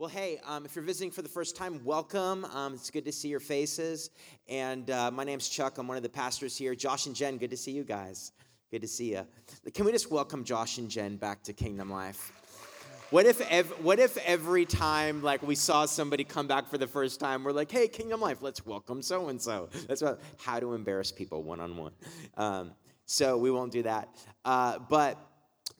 Well, 0.00 0.08
hey, 0.08 0.38
um, 0.46 0.64
if 0.64 0.76
you're 0.76 0.84
visiting 0.84 1.10
for 1.10 1.22
the 1.22 1.28
first 1.28 1.56
time, 1.56 1.80
welcome. 1.82 2.44
Um, 2.54 2.74
it's 2.74 2.88
good 2.88 3.04
to 3.06 3.10
see 3.10 3.26
your 3.26 3.40
faces. 3.40 4.10
And 4.48 4.88
uh, 4.92 5.10
my 5.10 5.24
name's 5.24 5.48
Chuck. 5.48 5.76
I'm 5.76 5.88
one 5.88 5.96
of 5.96 6.04
the 6.04 6.08
pastors 6.08 6.56
here. 6.56 6.76
Josh 6.76 7.06
and 7.06 7.16
Jen, 7.16 7.36
good 7.36 7.50
to 7.50 7.56
see 7.56 7.72
you 7.72 7.82
guys. 7.82 8.30
Good 8.70 8.82
to 8.82 8.86
see 8.86 9.10
you. 9.10 9.26
Can 9.74 9.84
we 9.84 9.90
just 9.90 10.08
welcome 10.08 10.44
Josh 10.44 10.78
and 10.78 10.88
Jen 10.88 11.16
back 11.16 11.42
to 11.42 11.52
Kingdom 11.52 11.90
Life? 11.90 12.30
What 13.10 13.26
if, 13.26 13.40
ev- 13.50 13.72
what 13.82 13.98
if 13.98 14.16
every 14.18 14.66
time 14.66 15.20
like 15.20 15.42
we 15.42 15.56
saw 15.56 15.84
somebody 15.84 16.22
come 16.22 16.46
back 16.46 16.70
for 16.70 16.78
the 16.78 16.86
first 16.86 17.18
time, 17.18 17.42
we're 17.42 17.50
like, 17.50 17.72
"Hey, 17.72 17.88
Kingdom 17.88 18.20
Life, 18.20 18.40
let's 18.40 18.64
welcome 18.64 19.02
so 19.02 19.30
and 19.30 19.42
so." 19.42 19.68
That's 19.88 20.02
what, 20.02 20.20
how 20.38 20.60
to 20.60 20.74
embarrass 20.74 21.10
people 21.10 21.42
one 21.42 21.58
on 21.58 21.76
one. 21.76 22.70
So 23.06 23.36
we 23.36 23.50
won't 23.50 23.72
do 23.72 23.82
that. 23.82 24.10
Uh, 24.44 24.78
but 24.78 25.18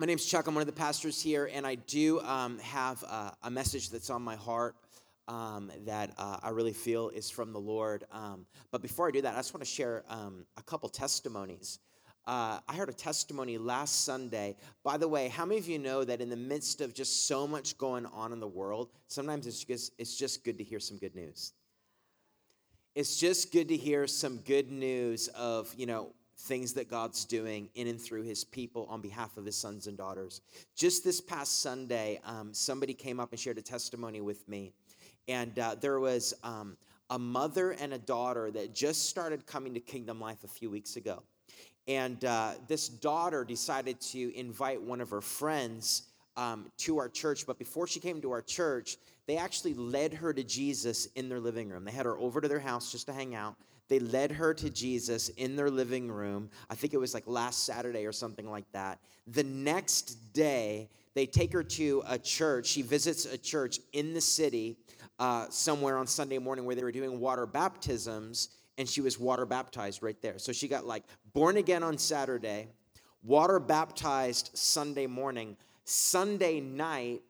my 0.01 0.07
name's 0.07 0.25
Chuck. 0.25 0.47
I'm 0.47 0.55
one 0.55 0.63
of 0.63 0.67
the 0.67 0.73
pastors 0.73 1.21
here, 1.21 1.51
and 1.53 1.67
I 1.67 1.75
do 1.75 2.21
um, 2.21 2.61
have 2.61 3.03
uh, 3.09 3.33
a 3.43 3.51
message 3.51 3.91
that's 3.91 4.11
on 4.11 4.23
my 4.23 4.37
heart 4.37 4.77
um, 5.27 5.73
that 5.87 6.13
uh, 6.17 6.39
I 6.41 6.51
really 6.51 6.73
feel 6.73 7.09
is 7.09 7.29
from 7.29 7.53
the 7.53 7.59
Lord. 7.59 8.05
Um, 8.13 8.47
but 8.71 8.81
before 8.81 9.09
I 9.09 9.11
do 9.11 9.21
that, 9.23 9.35
I 9.35 9.39
just 9.39 9.53
want 9.53 9.65
to 9.65 9.71
share 9.71 10.05
um, 10.09 10.47
a 10.57 10.63
couple 10.63 10.89
testimonies. 10.89 11.81
Uh, 12.29 12.61
I 12.69 12.77
heard 12.77 12.89
a 12.89 12.93
testimony 12.93 13.59
last 13.59 14.05
Sunday. 14.05 14.55
By 14.85 14.99
the 14.99 15.09
way, 15.09 15.27
how 15.27 15.45
many 15.45 15.59
of 15.59 15.67
you 15.67 15.81
know 15.81 16.05
that 16.05 16.21
in 16.21 16.29
the 16.29 16.37
midst 16.37 16.81
of 16.81 16.95
just 16.95 17.27
so 17.27 17.49
much 17.49 17.77
going 17.77 18.07
on 18.07 18.33
in 18.33 18.39
the 18.39 18.47
world, 18.47 18.91
sometimes 19.09 19.49
it's 19.49 19.65
just, 19.65 19.93
it's 19.99 20.17
just 20.17 20.45
good 20.45 20.59
to 20.59 20.65
hear 20.65 20.79
some 20.79 20.99
good 20.99 21.17
news? 21.17 21.55
It's 22.95 23.17
just 23.17 23.51
good 23.51 23.67
to 23.69 23.77
hear 23.77 24.07
some 24.07 24.39
good 24.39 24.71
news 24.71 25.27
of, 25.29 25.75
you 25.77 25.87
know, 25.87 26.13
things 26.39 26.73
that 26.75 26.89
God's 26.89 27.25
doing 27.25 27.69
in 27.75 27.89
and 27.89 28.01
through 28.01 28.23
his 28.23 28.45
people 28.45 28.87
on 28.89 29.01
behalf 29.01 29.37
of 29.37 29.45
his 29.45 29.57
sons 29.57 29.87
and 29.87 29.97
daughters. 29.97 30.41
Just 30.77 31.05
this 31.05 31.21
past 31.21 31.61
Sunday, 31.63 32.21
um, 32.25 32.55
somebody 32.55 32.95
came 32.95 33.19
up 33.19 33.33
and 33.33 33.41
shared 33.41 33.59
a 33.59 33.63
testimony 33.63 34.21
with 34.21 34.49
me. 34.49 34.73
And 35.27 35.59
uh, 35.59 35.75
there 35.81 36.01
was 36.01 36.35
um, 36.43 36.77
a 37.11 37.19
mother 37.19 37.73
and 37.73 37.93
a 37.93 37.99
daughter 37.99 38.51
that 38.53 38.75
just 38.75 39.09
started 39.09 39.47
coming 39.47 39.75
to 39.75 39.81
Kingdom 39.81 40.21
Life 40.21 40.45
a 40.45 40.49
few 40.49 40.71
weeks 40.71 40.97
ago. 40.97 41.23
And 41.89 42.25
uh, 42.25 42.53
this 42.69 42.89
daughter 42.89 43.45
decided 43.45 44.01
to 44.01 44.39
invite 44.39 44.81
one 44.81 45.01
of 45.01 45.11
her 45.11 45.23
friends 45.23 46.05
um, 46.37 46.71
to 46.79 46.99
our 46.99 47.09
church. 47.09 47.47
But 47.47 47.59
before 47.59 47.87
she 47.87 47.99
came 47.99 48.21
to 48.21 48.31
our 48.31 48.43
church, 48.43 48.97
they 49.27 49.37
actually 49.39 49.75
led 49.75 50.15
her 50.15 50.33
to 50.33 50.45
Jesus 50.45 51.07
in 51.17 51.29
their 51.29 51.41
living 51.41 51.69
room. 51.69 51.85
They 51.85 51.91
had 51.93 52.07
her 52.07 52.17
over 52.17 52.41
to 52.41 52.49
their 52.49 52.61
house 52.61 52.93
just 52.93 53.07
to 53.07 53.13
hang 53.13 53.35
out. 53.35 53.57
They 53.89 53.99
led 53.99 54.33
her 54.33 54.53
to 54.55 54.69
Jesus 54.69 55.31
in 55.31 55.57
their 55.57 55.71
living 55.71 56.11
room. 56.11 56.51
I 56.69 56.75
think 56.75 56.93
it 56.93 56.99
was 56.99 57.15
like 57.15 57.27
last 57.27 57.65
Saturday 57.65 58.07
or 58.07 58.13
something 58.13 58.49
like 58.51 58.71
that. 58.73 59.01
The 59.27 59.45
next 59.45 60.33
day, 60.33 60.91
they 61.15 61.27
take 61.27 61.53
her 61.53 61.63
to 61.63 62.03
a 62.07 62.19
church. 62.19 62.67
She 62.67 62.83
visits 62.83 63.25
a 63.25 63.39
church 63.39 63.81
in 63.93 64.13
the 64.13 64.21
city 64.21 64.77
uh, 65.19 65.47
somewhere 65.49 65.97
on 65.97 66.07
Sunday 66.07 66.39
morning 66.39 66.65
where 66.65 66.77
they 66.77 66.85
were 66.85 66.93
doing 66.93 67.19
water 67.19 67.47
baptisms, 67.47 68.51
and 68.77 68.89
she 68.89 69.01
was 69.01 69.19
water 69.19 69.47
baptized 69.47 70.03
right 70.03 70.21
there. 70.21 70.39
So 70.39 70.53
she 70.53 70.69
got 70.69 70.87
like 70.87 71.05
born 71.33 71.57
again 71.57 71.83
on 71.83 71.99
Saturday, 71.99 72.69
water 73.23 73.59
baptized 73.59 74.51
Sunday 74.55 75.07
morning. 75.07 75.57
Sunday 75.85 76.61
night, 76.61 77.23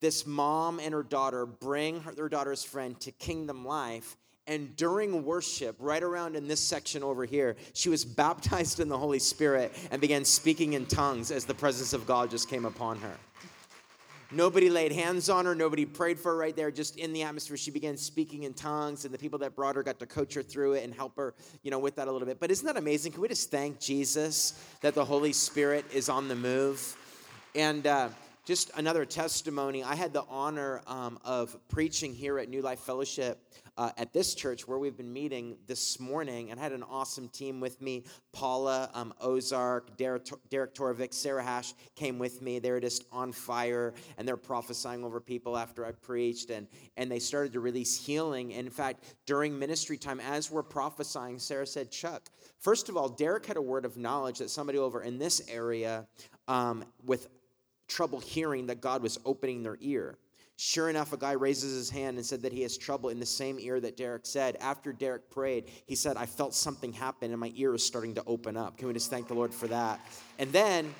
this 0.00 0.26
mom 0.26 0.80
and 0.80 0.92
her 0.92 1.04
daughter 1.04 1.46
bring 1.46 2.00
her, 2.00 2.12
their 2.12 2.28
daughter's 2.28 2.64
friend 2.64 2.98
to 3.00 3.12
Kingdom 3.12 3.64
Life 3.64 4.16
and 4.46 4.74
during 4.76 5.24
worship, 5.24 5.76
right 5.78 6.02
around 6.02 6.34
in 6.34 6.48
this 6.48 6.60
section 6.60 7.02
over 7.02 7.24
here, 7.24 7.56
she 7.74 7.88
was 7.88 8.04
baptized 8.04 8.80
in 8.80 8.88
the 8.88 8.98
Holy 8.98 9.20
Spirit 9.20 9.72
and 9.90 10.00
began 10.00 10.24
speaking 10.24 10.72
in 10.72 10.86
tongues 10.86 11.30
as 11.30 11.44
the 11.44 11.54
presence 11.54 11.92
of 11.92 12.06
God 12.06 12.30
just 12.30 12.48
came 12.48 12.64
upon 12.64 12.98
her. 12.98 13.16
Nobody 14.34 14.70
laid 14.70 14.92
hands 14.92 15.28
on 15.28 15.44
her. 15.44 15.54
Nobody 15.54 15.84
prayed 15.84 16.18
for 16.18 16.32
her 16.32 16.38
right 16.38 16.56
there. 16.56 16.70
Just 16.70 16.96
in 16.96 17.12
the 17.12 17.22
atmosphere, 17.22 17.56
she 17.56 17.70
began 17.70 17.98
speaking 17.98 18.44
in 18.44 18.54
tongues, 18.54 19.04
and 19.04 19.12
the 19.12 19.18
people 19.18 19.38
that 19.40 19.54
brought 19.54 19.76
her 19.76 19.82
got 19.82 19.98
to 19.98 20.06
coach 20.06 20.32
her 20.34 20.42
through 20.42 20.72
it 20.72 20.84
and 20.84 20.94
help 20.94 21.14
her, 21.16 21.34
you 21.62 21.70
know, 21.70 21.78
with 21.78 21.96
that 21.96 22.08
a 22.08 22.12
little 22.12 22.26
bit. 22.26 22.40
But 22.40 22.50
isn't 22.50 22.66
that 22.66 22.78
amazing? 22.78 23.12
Can 23.12 23.20
we 23.20 23.28
just 23.28 23.50
thank 23.50 23.78
Jesus 23.78 24.54
that 24.80 24.94
the 24.94 25.04
Holy 25.04 25.34
Spirit 25.34 25.84
is 25.92 26.08
on 26.08 26.28
the 26.28 26.34
move? 26.34 26.96
And 27.54 27.86
uh, 27.86 28.08
just 28.44 28.72
another 28.76 29.04
testimony. 29.04 29.84
I 29.84 29.94
had 29.94 30.12
the 30.12 30.24
honor 30.28 30.82
um, 30.88 31.18
of 31.24 31.56
preaching 31.68 32.12
here 32.12 32.40
at 32.40 32.48
New 32.48 32.60
Life 32.60 32.80
Fellowship 32.80 33.38
uh, 33.76 33.90
at 33.96 34.12
this 34.12 34.34
church 34.34 34.66
where 34.66 34.78
we've 34.78 34.96
been 34.96 35.12
meeting 35.12 35.56
this 35.68 36.00
morning 36.00 36.50
and 36.50 36.58
had 36.58 36.72
an 36.72 36.82
awesome 36.82 37.28
team 37.28 37.60
with 37.60 37.80
me. 37.80 38.04
Paula, 38.32 38.90
um, 38.94 39.14
Ozark, 39.20 39.96
Derek, 39.96 40.28
Derek 40.50 40.74
Torvik, 40.74 41.14
Sarah 41.14 41.42
Hash 41.42 41.72
came 41.94 42.18
with 42.18 42.42
me. 42.42 42.58
They 42.58 42.72
were 42.72 42.80
just 42.80 43.04
on 43.12 43.30
fire 43.30 43.94
and 44.18 44.26
they're 44.26 44.36
prophesying 44.36 45.04
over 45.04 45.20
people 45.20 45.56
after 45.56 45.86
I 45.86 45.92
preached 45.92 46.50
and, 46.50 46.66
and 46.96 47.08
they 47.08 47.20
started 47.20 47.52
to 47.52 47.60
release 47.60 48.04
healing. 48.04 48.54
And 48.54 48.66
in 48.66 48.72
fact, 48.72 49.04
during 49.24 49.56
ministry 49.56 49.96
time, 49.96 50.18
as 50.18 50.50
we're 50.50 50.64
prophesying, 50.64 51.38
Sarah 51.38 51.66
said, 51.66 51.92
Chuck, 51.92 52.28
first 52.58 52.88
of 52.88 52.96
all, 52.96 53.08
Derek 53.08 53.46
had 53.46 53.56
a 53.56 53.62
word 53.62 53.84
of 53.84 53.96
knowledge 53.96 54.38
that 54.38 54.50
somebody 54.50 54.78
over 54.78 55.04
in 55.04 55.18
this 55.18 55.40
area 55.48 56.08
um, 56.48 56.84
with 57.04 57.28
trouble 57.92 58.20
hearing 58.20 58.66
that 58.66 58.80
God 58.80 59.02
was 59.02 59.18
opening 59.24 59.62
their 59.62 59.78
ear. 59.80 60.18
Sure 60.56 60.88
enough, 60.88 61.12
a 61.12 61.16
guy 61.16 61.32
raises 61.32 61.74
his 61.74 61.90
hand 61.90 62.18
and 62.18 62.24
said 62.24 62.42
that 62.42 62.52
he 62.52 62.62
has 62.62 62.76
trouble 62.76 63.08
in 63.08 63.18
the 63.18 63.26
same 63.26 63.58
ear 63.58 63.80
that 63.80 63.96
Derek 63.96 64.26
said. 64.26 64.56
After 64.60 64.92
Derek 64.92 65.30
prayed, 65.30 65.64
he 65.86 65.94
said, 65.94 66.16
I 66.16 66.26
felt 66.26 66.54
something 66.54 66.92
happen 66.92 67.30
and 67.30 67.40
my 67.40 67.52
ear 67.56 67.74
is 67.74 67.84
starting 67.84 68.14
to 68.14 68.22
open 68.26 68.56
up. 68.56 68.76
Can 68.76 68.86
we 68.86 68.94
just 68.94 69.10
thank 69.10 69.28
the 69.28 69.34
Lord 69.34 69.52
for 69.52 69.66
that? 69.68 70.00
And 70.38 70.52
then 70.52 70.94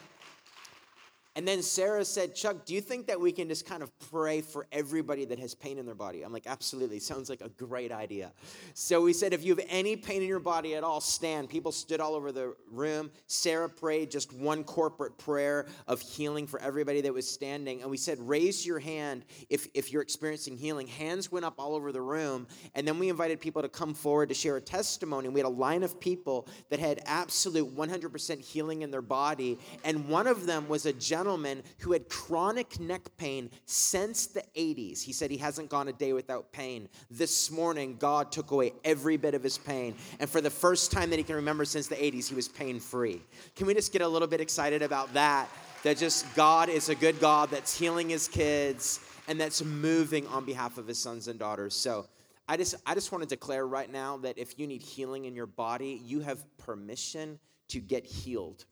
and 1.34 1.48
then 1.48 1.62
Sarah 1.62 2.04
said, 2.04 2.34
Chuck, 2.34 2.66
do 2.66 2.74
you 2.74 2.82
think 2.82 3.06
that 3.06 3.18
we 3.18 3.32
can 3.32 3.48
just 3.48 3.64
kind 3.64 3.82
of 3.82 3.90
pray 4.10 4.42
for 4.42 4.66
everybody 4.70 5.24
that 5.24 5.38
has 5.38 5.54
pain 5.54 5.78
in 5.78 5.86
their 5.86 5.94
body? 5.94 6.22
I'm 6.22 6.32
like, 6.32 6.46
absolutely. 6.46 6.98
Sounds 6.98 7.30
like 7.30 7.40
a 7.40 7.48
great 7.48 7.90
idea. 7.90 8.32
So 8.74 9.00
we 9.00 9.14
said, 9.14 9.32
if 9.32 9.42
you 9.42 9.54
have 9.56 9.64
any 9.70 9.96
pain 9.96 10.20
in 10.20 10.28
your 10.28 10.40
body 10.40 10.74
at 10.74 10.84
all, 10.84 11.00
stand. 11.00 11.48
People 11.48 11.72
stood 11.72 12.00
all 12.00 12.14
over 12.14 12.32
the 12.32 12.54
room. 12.70 13.10
Sarah 13.28 13.70
prayed 13.70 14.10
just 14.10 14.30
one 14.34 14.62
corporate 14.62 15.16
prayer 15.16 15.64
of 15.86 16.02
healing 16.02 16.46
for 16.46 16.60
everybody 16.60 17.00
that 17.00 17.14
was 17.14 17.26
standing. 17.30 17.80
And 17.80 17.90
we 17.90 17.96
said, 17.96 18.18
raise 18.20 18.66
your 18.66 18.78
hand 18.78 19.24
if, 19.48 19.68
if 19.72 19.90
you're 19.90 20.02
experiencing 20.02 20.58
healing. 20.58 20.86
Hands 20.86 21.32
went 21.32 21.46
up 21.46 21.54
all 21.56 21.74
over 21.74 21.92
the 21.92 22.02
room. 22.02 22.46
And 22.74 22.86
then 22.86 22.98
we 22.98 23.08
invited 23.08 23.40
people 23.40 23.62
to 23.62 23.70
come 23.70 23.94
forward 23.94 24.28
to 24.28 24.34
share 24.34 24.58
a 24.58 24.60
testimony. 24.60 25.28
And 25.28 25.34
We 25.34 25.40
had 25.40 25.46
a 25.46 25.48
line 25.48 25.82
of 25.82 25.98
people 25.98 26.46
that 26.68 26.78
had 26.78 27.00
absolute 27.06 27.74
100% 27.74 28.40
healing 28.42 28.82
in 28.82 28.90
their 28.90 29.00
body. 29.00 29.58
And 29.82 30.10
one 30.10 30.26
of 30.26 30.44
them 30.44 30.68
was 30.68 30.84
a 30.84 30.92
gentleman 30.92 31.21
gentleman 31.22 31.62
who 31.78 31.92
had 31.92 32.08
chronic 32.08 32.80
neck 32.80 33.02
pain 33.16 33.48
since 33.64 34.26
the 34.26 34.42
80s. 34.56 35.02
He 35.02 35.12
said 35.12 35.30
he 35.30 35.36
hasn't 35.36 35.68
gone 35.68 35.86
a 35.86 35.92
day 35.92 36.12
without 36.12 36.50
pain. 36.50 36.88
This 37.12 37.48
morning, 37.48 37.96
God 37.96 38.32
took 38.32 38.50
away 38.50 38.72
every 38.84 39.16
bit 39.16 39.34
of 39.34 39.42
his 39.42 39.56
pain. 39.56 39.94
And 40.18 40.28
for 40.28 40.40
the 40.40 40.50
first 40.50 40.90
time 40.90 41.10
that 41.10 41.18
he 41.18 41.22
can 41.22 41.36
remember 41.36 41.64
since 41.64 41.86
the 41.86 41.94
80s, 41.94 42.28
he 42.28 42.34
was 42.34 42.48
pain 42.48 42.80
free. 42.80 43.22
Can 43.54 43.68
we 43.68 43.74
just 43.74 43.92
get 43.92 44.02
a 44.02 44.08
little 44.08 44.26
bit 44.26 44.40
excited 44.40 44.82
about 44.82 45.14
that? 45.14 45.48
That 45.84 45.96
just 45.96 46.26
God 46.34 46.68
is 46.68 46.88
a 46.88 46.94
good 46.96 47.20
God 47.20 47.50
that's 47.50 47.78
healing 47.78 48.08
his 48.08 48.26
kids 48.26 48.98
and 49.28 49.40
that's 49.40 49.62
moving 49.62 50.26
on 50.26 50.44
behalf 50.44 50.76
of 50.76 50.88
his 50.88 50.98
sons 50.98 51.28
and 51.28 51.38
daughters. 51.38 51.76
So, 51.76 52.08
I 52.48 52.56
just, 52.56 52.74
I 52.84 52.94
just 52.94 53.12
want 53.12 53.22
to 53.22 53.28
declare 53.28 53.64
right 53.64 53.90
now 53.90 54.16
that 54.18 54.36
if 54.36 54.58
you 54.58 54.66
need 54.66 54.82
healing 54.82 55.26
in 55.26 55.36
your 55.36 55.46
body, 55.46 56.02
you 56.04 56.18
have 56.20 56.44
permission 56.58 57.38
to 57.68 57.78
get 57.78 58.04
healed 58.04 58.64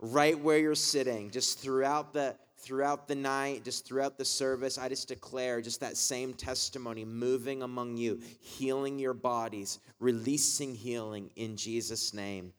right 0.00 0.38
where 0.38 0.58
you're 0.58 0.74
sitting, 0.74 1.30
just 1.30 1.58
throughout 1.58 2.12
the 2.12 2.36
throughout 2.60 3.06
the 3.06 3.14
night, 3.14 3.64
just 3.64 3.86
throughout 3.86 4.18
the 4.18 4.24
service, 4.24 4.78
I 4.78 4.88
just 4.88 5.08
declare 5.08 5.60
just 5.60 5.80
that 5.80 5.96
same 5.96 6.34
testimony 6.34 7.04
moving 7.04 7.62
among 7.62 7.96
you, 7.96 8.20
healing 8.40 8.98
your 8.98 9.14
bodies, 9.14 9.78
releasing 10.00 10.74
healing 10.74 11.30
in 11.36 11.56
Jesus' 11.56 12.12
name. 12.12 12.52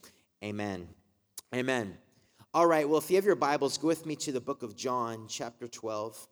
Amen. 0.44 0.88
Amen. 1.54 1.98
All 2.54 2.66
right, 2.66 2.88
well, 2.88 2.98
if 2.98 3.10
you 3.10 3.18
have 3.18 3.26
your 3.26 3.36
Bibles, 3.36 3.78
go 3.78 3.88
with 3.88 4.06
me 4.06 4.16
to 4.18 4.32
the 4.32 4.42
book 4.42 4.64
of 4.64 4.76
John, 4.76 5.28
chapter 5.28 5.68
12. 5.68 6.28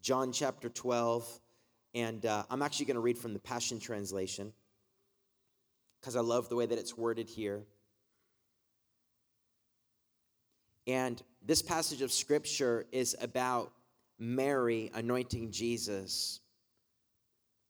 John 0.00 0.32
chapter 0.32 0.68
12. 0.68 1.40
And 1.94 2.24
uh, 2.26 2.44
I'm 2.50 2.62
actually 2.62 2.86
going 2.86 2.96
to 2.96 3.00
read 3.00 3.18
from 3.18 3.32
the 3.32 3.38
Passion 3.38 3.78
Translation 3.78 4.52
because 6.00 6.16
I 6.16 6.20
love 6.20 6.48
the 6.48 6.56
way 6.56 6.66
that 6.66 6.78
it's 6.78 6.96
worded 6.96 7.28
here. 7.28 7.62
And 10.88 11.22
this 11.44 11.60
passage 11.60 12.00
of 12.00 12.10
scripture 12.10 12.86
is 12.92 13.14
about 13.20 13.70
Mary 14.18 14.90
anointing 14.94 15.52
Jesus 15.52 16.40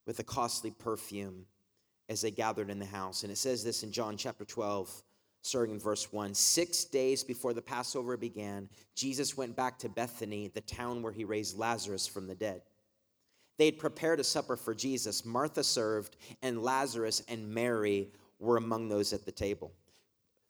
with 0.06 0.20
a 0.20 0.24
costly 0.24 0.70
perfume 0.70 1.44
as 2.08 2.20
they 2.20 2.30
gathered 2.30 2.70
in 2.70 2.78
the 2.78 2.86
house. 2.86 3.24
And 3.24 3.32
it 3.32 3.36
says 3.36 3.64
this 3.64 3.82
in 3.82 3.90
John 3.90 4.16
chapter 4.16 4.44
12, 4.44 5.02
starting 5.42 5.74
in 5.74 5.80
verse 5.80 6.12
1. 6.12 6.32
Six 6.32 6.84
days 6.84 7.24
before 7.24 7.52
the 7.52 7.60
Passover 7.60 8.16
began, 8.16 8.68
Jesus 8.94 9.36
went 9.36 9.56
back 9.56 9.80
to 9.80 9.88
Bethany, 9.88 10.48
the 10.54 10.60
town 10.60 11.02
where 11.02 11.12
he 11.12 11.24
raised 11.24 11.58
Lazarus 11.58 12.06
from 12.06 12.28
the 12.28 12.36
dead. 12.36 12.62
They 13.58 13.66
had 13.66 13.78
prepared 13.78 14.20
a 14.20 14.24
supper 14.24 14.54
for 14.54 14.76
Jesus. 14.76 15.24
Martha 15.24 15.64
served, 15.64 16.16
and 16.40 16.62
Lazarus 16.62 17.24
and 17.28 17.52
Mary 17.52 18.12
were 18.38 18.58
among 18.58 18.88
those 18.88 19.12
at 19.12 19.26
the 19.26 19.32
table. 19.32 19.72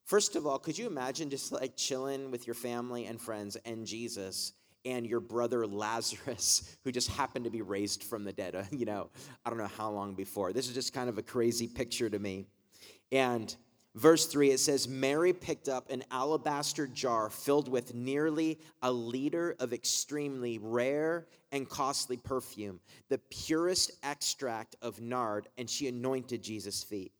First 0.09 0.37
of 0.37 0.47
all, 0.47 0.59
could 0.59 0.79
you 0.79 0.87
imagine 0.87 1.29
just 1.29 1.53
like 1.53 1.77
chilling 1.77 2.31
with 2.31 2.47
your 2.47 2.55
family 2.55 3.05
and 3.05 3.21
friends 3.21 3.57
and 3.65 3.87
Jesus? 3.87 4.55
and 4.85 5.05
your 5.05 5.21
brother 5.21 5.67
Lazarus, 5.67 6.77
who 6.85 6.93
just 6.93 7.11
happened 7.11 7.45
to 7.45 7.51
be 7.51 7.63
raised 7.63 8.05
from 8.05 8.23
the 8.23 8.33
dead, 8.33 8.55
uh, 8.55 8.63
you 8.71 8.87
know, 8.87 9.11
I 9.45 9.51
don't 9.51 9.59
know 9.59 9.67
how 9.67 9.91
long 9.91 10.15
before. 10.15 10.53
This 10.53 10.69
is 10.69 10.73
just 10.73 10.95
kind 10.95 11.09
of 11.09 11.19
a 11.19 11.23
crazy 11.23 11.67
picture 11.67 12.09
to 12.09 12.19
me. 12.19 12.47
And 13.11 13.55
verse 13.97 14.25
3, 14.27 14.53
it 14.53 14.61
says, 14.61 14.87
Mary 14.87 15.33
picked 15.33 15.69
up 15.69 15.91
an 15.91 16.05
alabaster 16.13 16.87
jar 16.87 17.29
filled 17.29 17.69
with 17.69 17.93
nearly 17.93 18.61
a 18.81 18.91
liter 18.91 19.57
of 19.59 19.73
extremely 19.73 20.59
rare 20.59 21.27
and 21.51 21.69
costly 21.69 22.17
perfume, 22.17 22.79
the 23.11 23.19
purest 23.31 23.91
extract 24.05 24.77
of 24.81 25.01
nard, 25.03 25.49
and 25.59 25.69
she 25.69 25.89
anointed 25.89 26.41
Jesus' 26.41 26.85
feet. 26.85 27.13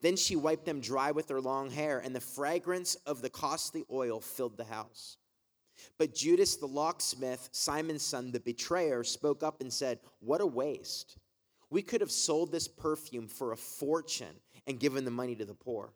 Then 0.00 0.16
she 0.16 0.36
wiped 0.36 0.64
them 0.64 0.80
dry 0.80 1.10
with 1.10 1.28
her 1.28 1.40
long 1.40 1.70
hair, 1.70 1.98
and 1.98 2.14
the 2.14 2.20
fragrance 2.20 2.94
of 3.06 3.20
the 3.20 3.30
costly 3.30 3.84
oil 3.90 4.20
filled 4.20 4.56
the 4.56 4.64
house. 4.64 5.16
But 5.98 6.14
Judas 6.14 6.56
the 6.56 6.66
locksmith, 6.66 7.48
Simon's 7.52 8.02
son, 8.02 8.30
the 8.30 8.40
betrayer, 8.40 9.04
spoke 9.04 9.42
up 9.42 9.60
and 9.60 9.72
said, 9.72 10.00
What 10.20 10.40
a 10.40 10.46
waste! 10.46 11.18
We 11.70 11.82
could 11.82 12.00
have 12.00 12.10
sold 12.10 12.50
this 12.50 12.68
perfume 12.68 13.28
for 13.28 13.52
a 13.52 13.56
fortune 13.56 14.40
and 14.66 14.80
given 14.80 15.04
the 15.04 15.10
money 15.10 15.34
to 15.36 15.44
the 15.44 15.54
poor. 15.54 15.92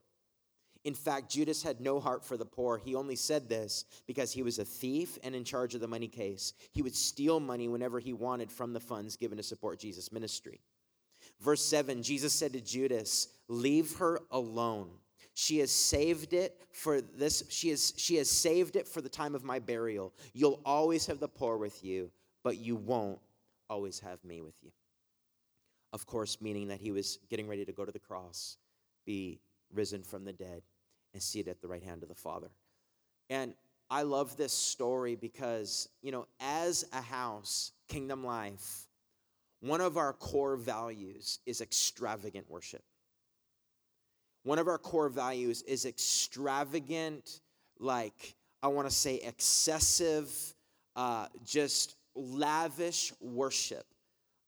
In 0.84 0.94
fact, 0.94 1.30
Judas 1.30 1.62
had 1.62 1.80
no 1.80 2.00
heart 2.00 2.24
for 2.24 2.36
the 2.36 2.44
poor. 2.44 2.76
He 2.76 2.94
only 2.94 3.14
said 3.14 3.48
this 3.48 3.84
because 4.06 4.32
he 4.32 4.42
was 4.42 4.58
a 4.58 4.64
thief 4.64 5.16
and 5.22 5.34
in 5.34 5.44
charge 5.44 5.74
of 5.74 5.80
the 5.80 5.86
money 5.86 6.08
case. 6.08 6.54
He 6.72 6.82
would 6.82 6.96
steal 6.96 7.38
money 7.38 7.68
whenever 7.68 8.00
he 8.00 8.12
wanted 8.12 8.50
from 8.50 8.72
the 8.72 8.80
funds 8.80 9.16
given 9.16 9.36
to 9.36 9.44
support 9.44 9.78
Jesus' 9.78 10.12
ministry. 10.12 10.60
Verse 11.40 11.64
7 11.64 12.02
Jesus 12.02 12.32
said 12.32 12.52
to 12.52 12.60
Judas, 12.60 13.28
Leave 13.52 13.96
her 13.96 14.18
alone. 14.30 14.88
She 15.34 15.58
has 15.58 15.70
saved 15.70 16.32
it 16.32 16.58
for 16.72 17.02
this, 17.02 17.44
she 17.50 17.68
has, 17.68 17.92
she 17.98 18.16
has 18.16 18.30
saved 18.30 18.76
it 18.76 18.88
for 18.88 19.02
the 19.02 19.10
time 19.10 19.34
of 19.34 19.44
my 19.44 19.58
burial. 19.58 20.14
You'll 20.32 20.60
always 20.64 21.04
have 21.04 21.20
the 21.20 21.28
poor 21.28 21.58
with 21.58 21.84
you, 21.84 22.10
but 22.42 22.56
you 22.56 22.76
won't 22.76 23.18
always 23.68 24.00
have 24.00 24.24
me 24.24 24.40
with 24.40 24.54
you. 24.62 24.70
Of 25.92 26.06
course, 26.06 26.40
meaning 26.40 26.68
that 26.68 26.80
he 26.80 26.92
was 26.92 27.18
getting 27.28 27.46
ready 27.46 27.66
to 27.66 27.72
go 27.72 27.84
to 27.84 27.92
the 27.92 27.98
cross, 27.98 28.56
be 29.04 29.38
risen 29.74 30.02
from 30.02 30.24
the 30.24 30.32
dead, 30.32 30.62
and 31.12 31.22
seated 31.22 31.50
at 31.50 31.60
the 31.60 31.68
right 31.68 31.82
hand 31.82 32.02
of 32.02 32.08
the 32.08 32.14
Father. 32.14 32.48
And 33.28 33.52
I 33.90 34.02
love 34.02 34.38
this 34.38 34.54
story 34.54 35.14
because, 35.14 35.90
you 36.00 36.10
know, 36.10 36.26
as 36.40 36.86
a 36.94 37.02
house, 37.02 37.72
Kingdom 37.86 38.24
Life, 38.24 38.86
one 39.60 39.82
of 39.82 39.98
our 39.98 40.14
core 40.14 40.56
values 40.56 41.38
is 41.44 41.60
extravagant 41.60 42.50
worship. 42.50 42.82
One 44.44 44.58
of 44.58 44.68
our 44.68 44.78
core 44.78 45.08
values 45.08 45.62
is 45.62 45.86
extravagant, 45.86 47.40
like, 47.78 48.34
I 48.62 48.68
want 48.68 48.88
to 48.88 48.94
say 48.94 49.16
excessive, 49.16 50.32
uh, 50.96 51.26
just 51.44 51.96
lavish 52.14 53.12
worship 53.20 53.86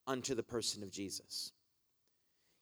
unto 0.06 0.34
the 0.34 0.42
person 0.42 0.82
of 0.82 0.90
Jesus. 0.90 1.52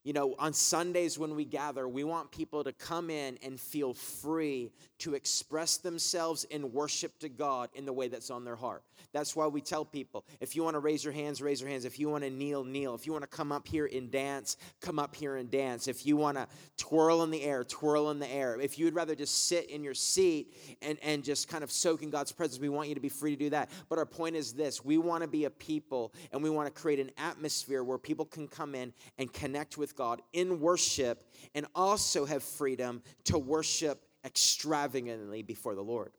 You 0.05 0.13
know, 0.13 0.35
on 0.39 0.53
Sundays 0.53 1.17
when 1.17 1.37
we 1.37 1.45
gather, 1.45 1.89
we 1.89 2.03
want 2.03 2.33
people 2.33 2.65
to 2.65 2.73
come 2.73 3.09
in 3.09 3.39
and 3.43 3.59
feel 3.61 3.95
free 3.95 4.73
to 4.99 5.15
express 5.15 5.77
themselves 5.77 6.43
in 6.45 6.73
worship 6.73 7.19
to 7.21 7.29
God 7.29 7.71
in 7.75 7.87
the 7.87 7.93
way 7.93 8.09
that's 8.09 8.31
on 8.31 8.45
their 8.45 8.57
heart. 8.57 8.83
That's 9.13 9.37
why 9.37 9.47
we 9.47 9.61
tell 9.61 9.85
people 9.85 10.25
if 10.41 10.57
you 10.57 10.65
want 10.65 10.75
to 10.75 10.81
raise 10.81 11.05
your 11.05 11.13
hands, 11.13 11.41
raise 11.41 11.61
your 11.61 11.71
hands. 11.71 11.85
If 11.85 11.99
you 12.01 12.09
want 12.09 12.25
to 12.25 12.31
kneel, 12.31 12.65
kneel. 12.65 12.95
If 12.95 13.07
you 13.07 13.13
want 13.13 13.23
to 13.23 13.29
come 13.29 13.53
up 13.53 13.69
here 13.69 13.89
and 13.93 14.11
dance, 14.11 14.57
come 14.81 14.99
up 14.99 15.15
here 15.15 15.37
and 15.37 15.51
dance. 15.51 15.87
If 15.87 16.05
you 16.05 16.17
want 16.17 16.37
to 16.37 16.49
twirl 16.79 17.23
in 17.23 17.31
the 17.31 17.43
air, 17.43 17.63
twirl 17.63 18.11
in 18.11 18.19
the 18.19 18.29
air. 18.29 18.59
If 18.61 18.79
you 18.79 18.87
would 18.87 18.95
rather 18.95 19.15
just 19.15 19.47
sit 19.47 19.71
in 19.71 19.85
your 19.85 19.95
seat 19.95 20.53
and, 20.83 20.99
and 21.03 21.23
just 21.23 21.49
kind 21.49 21.63
of 21.63 21.71
soak 21.71 22.03
in 22.03 22.11
God's 22.11 22.33
presence, 22.33 22.61
we 22.61 22.69
want 22.69 22.89
you 22.89 22.95
to 22.95 23.01
be 23.01 23.09
free 23.09 23.37
to 23.37 23.45
do 23.45 23.51
that. 23.51 23.71
But 23.89 23.99
our 23.99 24.07
point 24.07 24.35
is 24.35 24.53
this 24.53 24.85
we 24.85 24.99
want 24.99 25.23
to 25.23 25.29
be 25.29 25.45
a 25.45 25.51
people 25.51 26.13
and 26.33 26.43
we 26.43 26.51
want 26.51 26.73
to 26.73 26.81
create 26.81 26.99
an 26.99 27.11
atmosphere 27.19 27.85
where 27.85 27.99
people 27.99 28.25
can 28.25 28.49
come 28.49 28.75
in 28.75 28.93
and 29.19 29.33
connect 29.33 29.79
with 29.79 29.92
God 29.97 30.23
in 30.33 30.61
worship 30.61 31.25
and 31.55 31.67
also 31.75 32.25
have 32.25 32.43
freedom 32.43 33.03
to 33.25 33.39
worship 33.39 34.03
extravagantly 34.25 35.43
before 35.43 35.75
the 35.75 35.83
Lord. 35.83 36.13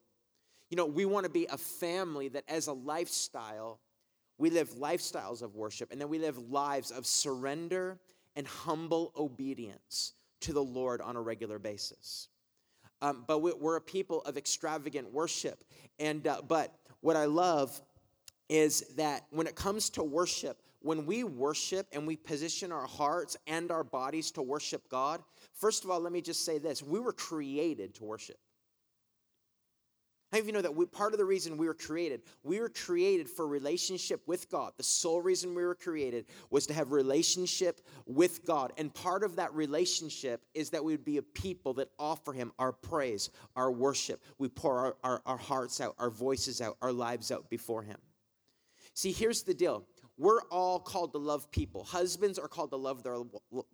You 0.69 0.77
know, 0.77 0.85
we 0.85 1.05
want 1.05 1.25
to 1.25 1.31
be 1.31 1.45
a 1.45 1.57
family 1.57 2.29
that 2.29 2.43
as 2.47 2.67
a 2.67 2.73
lifestyle, 2.73 3.79
we 4.37 4.49
live 4.49 4.71
lifestyles 4.71 5.41
of 5.41 5.55
worship 5.55 5.91
and 5.91 6.01
then 6.01 6.09
we 6.09 6.19
live 6.19 6.37
lives 6.37 6.91
of 6.91 7.05
surrender 7.05 7.99
and 8.35 8.47
humble 8.47 9.11
obedience 9.15 10.13
to 10.41 10.53
the 10.53 10.63
Lord 10.63 11.01
on 11.01 11.15
a 11.15 11.21
regular 11.21 11.59
basis. 11.59 12.27
Um, 13.01 13.25
but 13.27 13.39
we're 13.39 13.75
a 13.75 13.81
people 13.81 14.21
of 14.21 14.37
extravagant 14.37 15.11
worship. 15.11 15.63
And, 15.99 16.25
uh, 16.25 16.41
but 16.47 16.73
what 17.01 17.17
I 17.17 17.25
love 17.25 17.81
is 18.49 18.81
that 18.95 19.25
when 19.29 19.45
it 19.45 19.55
comes 19.55 19.89
to 19.91 20.03
worship, 20.03 20.61
when 20.83 21.05
we 21.05 21.23
worship 21.23 21.87
and 21.91 22.05
we 22.05 22.15
position 22.15 22.71
our 22.71 22.85
hearts 22.85 23.35
and 23.47 23.71
our 23.71 23.83
bodies 23.83 24.31
to 24.31 24.41
worship 24.41 24.87
God, 24.89 25.23
first 25.53 25.83
of 25.83 25.89
all, 25.89 25.99
let 25.99 26.11
me 26.11 26.21
just 26.21 26.45
say 26.45 26.59
this 26.59 26.83
we 26.83 26.99
were 26.99 27.13
created 27.13 27.95
to 27.95 28.03
worship. 28.03 28.37
How 30.31 30.37
many 30.37 30.41
of 30.41 30.47
you 30.47 30.53
know 30.53 30.61
that 30.63 30.75
we, 30.75 30.87
part 30.87 31.13
of 31.13 31.19
the 31.19 31.25
reason 31.25 31.57
we 31.57 31.67
were 31.67 31.75
created, 31.75 32.23
we 32.43 32.59
were 32.59 32.69
created 32.69 33.29
for 33.29 33.47
relationship 33.47 34.19
with 34.25 34.49
God. 34.49 34.73
The 34.77 34.83
sole 34.83 35.21
reason 35.21 35.53
we 35.53 35.63
were 35.63 35.75
created 35.75 36.25
was 36.49 36.65
to 36.65 36.73
have 36.73 36.91
relationship 36.91 37.81
with 38.07 38.43
God. 38.43 38.73
And 38.79 38.91
part 38.91 39.23
of 39.23 39.35
that 39.35 39.53
relationship 39.53 40.43
is 40.55 40.71
that 40.71 40.83
we 40.83 40.93
would 40.93 41.05
be 41.05 41.17
a 41.17 41.21
people 41.21 41.75
that 41.75 41.89
offer 41.99 42.33
Him 42.33 42.51
our 42.57 42.71
praise, 42.71 43.29
our 43.55 43.71
worship. 43.71 44.23
We 44.39 44.49
pour 44.49 44.79
our, 44.79 44.95
our, 45.03 45.21
our 45.27 45.37
hearts 45.37 45.79
out, 45.79 45.93
our 45.99 46.09
voices 46.09 46.61
out, 46.61 46.77
our 46.81 46.91
lives 46.91 47.31
out 47.31 47.47
before 47.51 47.83
Him. 47.83 47.99
See, 48.95 49.11
here's 49.11 49.43
the 49.43 49.53
deal 49.53 49.85
we're 50.17 50.41
all 50.51 50.79
called 50.79 51.11
to 51.13 51.17
love 51.17 51.49
people. 51.49 51.83
Husbands 51.83 52.37
are 52.37 52.47
called 52.47 52.69
to 52.69 52.77
love 52.77 53.01
their 53.01 53.17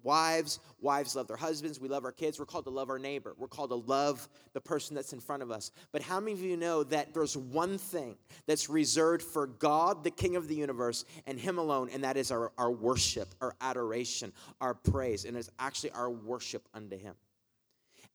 wives. 0.03 0.59
Wives 0.79 1.15
love 1.15 1.27
their 1.27 1.37
husbands. 1.37 1.79
We 1.81 1.89
love 1.89 2.05
our 2.05 2.13
kids. 2.13 2.39
We're 2.39 2.45
called 2.45 2.63
to 2.65 2.69
love 2.69 2.89
our 2.89 2.99
neighbor. 2.99 3.35
We're 3.37 3.49
called 3.49 3.71
to 3.71 3.75
love 3.75 4.29
the 4.53 4.61
person 4.61 4.95
that's 4.95 5.11
in 5.11 5.19
front 5.19 5.43
of 5.43 5.51
us. 5.51 5.71
But 5.91 6.01
how 6.01 6.19
many 6.21 6.31
of 6.33 6.41
you 6.41 6.55
know 6.55 6.83
that 6.85 7.13
there's 7.13 7.35
one 7.35 7.77
thing 7.77 8.15
that's 8.47 8.69
reserved 8.69 9.21
for 9.21 9.47
God, 9.47 10.03
the 10.03 10.11
King 10.11 10.37
of 10.37 10.47
the 10.47 10.55
universe, 10.55 11.03
and 11.27 11.37
Him 11.37 11.57
alone, 11.57 11.89
and 11.91 12.05
that 12.05 12.15
is 12.15 12.31
our, 12.31 12.53
our 12.57 12.71
worship, 12.71 13.35
our 13.41 13.53
adoration, 13.59 14.31
our 14.61 14.73
praise, 14.73 15.25
and 15.25 15.35
it's 15.35 15.49
actually 15.59 15.91
our 15.91 16.09
worship 16.09 16.67
unto 16.73 16.97
Him. 16.97 17.15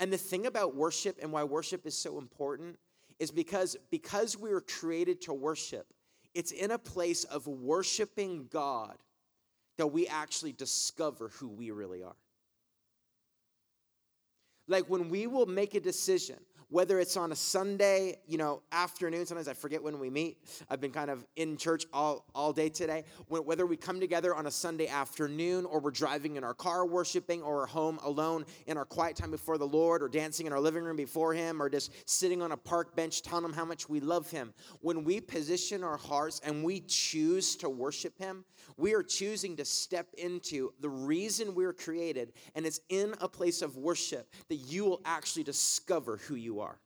And 0.01 0.11
the 0.11 0.19
thing 0.19 0.47
about 0.47 0.75
worship 0.75 1.19
and 1.21 1.31
why 1.31 1.45
worship 1.45 1.87
is 1.87 1.97
so 1.97 2.19
important 2.19 2.79
is 3.21 3.31
because 3.31 3.77
because 3.91 4.37
we 4.37 4.51
were 4.51 4.63
created 4.63 5.21
to 5.23 5.33
worship 5.33 5.87
it's 6.35 6.51
in 6.51 6.71
a 6.71 6.79
place 6.79 7.25
of 7.25 7.47
worshiping 7.47 8.49
God 8.51 8.97
that 9.79 9.89
we 9.89 10.07
actually 10.07 10.53
discover 10.53 11.29
who 11.29 11.49
we 11.49 11.71
really 11.71 12.03
are. 12.03 12.17
Like 14.67 14.89
when 14.89 15.09
we 15.09 15.27
will 15.27 15.47
make 15.47 15.75
a 15.75 15.81
decision, 15.81 16.37
whether 16.69 16.99
it's 16.99 17.17
on 17.17 17.33
a 17.33 17.37
Sunday, 17.37 18.19
you 18.27 18.39
know, 18.39 18.63
afternoon, 18.73 19.27
sometimes 19.27 19.49
I 19.49 19.55
forget 19.55 19.83
when 19.83 19.99
we 19.99 20.11
meet. 20.11 20.39
I've 20.71 20.81
been 20.81 20.91
kind 20.91 21.11
of 21.11 21.25
in 21.37 21.57
church 21.57 21.87
all, 21.93 22.27
all 22.35 22.53
day 22.53 22.69
today. 22.69 23.05
Whether 23.29 23.67
we 23.67 23.77
come 23.77 24.01
together 24.01 24.35
on 24.35 24.47
a 24.47 24.51
Sunday 24.51 24.89
afternoon 24.89 25.65
or 25.65 25.81
we're 25.81 25.91
driving 25.91 26.37
in 26.37 26.45
our 26.45 26.55
car 26.55 26.87
worshiping 26.87 27.43
or 27.43 27.57
we're 27.57 27.67
home 27.67 27.99
alone 28.03 28.45
in 28.67 28.77
our 28.77 28.85
quiet 28.85 29.17
time 29.17 29.31
before 29.31 29.59
the 29.59 29.67
Lord 29.67 30.03
or 30.03 30.09
dancing 30.09 30.47
in 30.47 30.53
our 30.53 30.61
living 30.61 30.85
room 30.85 30.97
before 30.97 31.35
Him 31.35 31.63
or 31.63 31.69
just 31.69 31.93
sitting 32.09 32.43
on 32.43 32.53
a 32.53 32.57
park 32.57 32.97
bench 32.97 33.23
telling 33.23 33.45
Him 33.45 33.53
how 33.53 33.65
much 33.65 33.89
we 33.89 34.01
love 34.01 34.31
Him. 34.31 34.53
When 34.81 35.05
we 35.05 35.21
position 35.21 35.85
our 35.85 35.97
hearts 35.97 36.41
and 36.45 36.65
we 36.65 36.81
choose 36.81 37.57
to 37.57 37.69
worship 37.69 38.19
Him, 38.19 38.45
we 38.77 38.95
are 38.95 39.03
choosing 39.03 39.57
to 39.57 39.65
step 39.65 40.09
into 40.19 40.73
the 40.81 40.89
reason 40.89 41.55
we're 41.55 41.73
created, 41.73 42.33
and 42.55 42.67
it's 42.67 42.81
in 42.89 43.15
a 43.21 43.29
place 43.29 43.63
of 43.63 43.77
worship 43.77 44.33
that 44.49 44.57
you 44.57 44.85
will 44.85 45.01
actually 45.05 45.45
discover 45.45 46.17
who 46.17 46.35
you 46.35 46.54
are. 46.61 46.79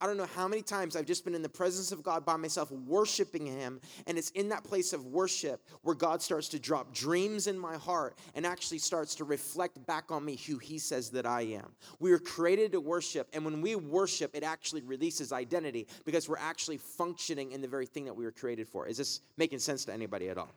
I 0.00 0.06
don't 0.06 0.16
know 0.16 0.26
how 0.36 0.46
many 0.46 0.62
times 0.62 0.94
I've 0.94 1.06
just 1.06 1.24
been 1.24 1.34
in 1.34 1.42
the 1.42 1.48
presence 1.48 1.90
of 1.90 2.02
God 2.02 2.24
by 2.24 2.36
myself, 2.36 2.70
worshiping 2.70 3.46
Him. 3.46 3.80
And 4.06 4.18
it's 4.18 4.30
in 4.30 4.50
that 4.50 4.62
place 4.62 4.92
of 4.92 5.06
worship 5.06 5.66
where 5.82 5.94
God 5.94 6.22
starts 6.22 6.48
to 6.50 6.58
drop 6.58 6.92
dreams 6.94 7.46
in 7.46 7.58
my 7.58 7.76
heart 7.76 8.18
and 8.34 8.46
actually 8.46 8.78
starts 8.78 9.14
to 9.16 9.24
reflect 9.24 9.84
back 9.86 10.10
on 10.10 10.24
me 10.24 10.36
who 10.36 10.58
He 10.58 10.78
says 10.78 11.10
that 11.10 11.26
I 11.26 11.42
am. 11.42 11.72
We 11.98 12.12
are 12.12 12.18
created 12.18 12.72
to 12.72 12.80
worship. 12.80 13.28
And 13.32 13.44
when 13.44 13.60
we 13.62 13.74
worship, 13.74 14.34
it 14.34 14.42
actually 14.42 14.82
releases 14.82 15.32
identity 15.32 15.86
because 16.04 16.28
we're 16.28 16.38
actually 16.38 16.76
functioning 16.76 17.52
in 17.52 17.62
the 17.62 17.68
very 17.68 17.86
thing 17.86 18.04
that 18.04 18.14
we 18.14 18.24
were 18.24 18.32
created 18.32 18.68
for. 18.68 18.86
Is 18.86 18.98
this 18.98 19.20
making 19.36 19.60
sense 19.60 19.84
to 19.86 19.92
anybody 19.92 20.28
at 20.28 20.38
all? 20.38 20.54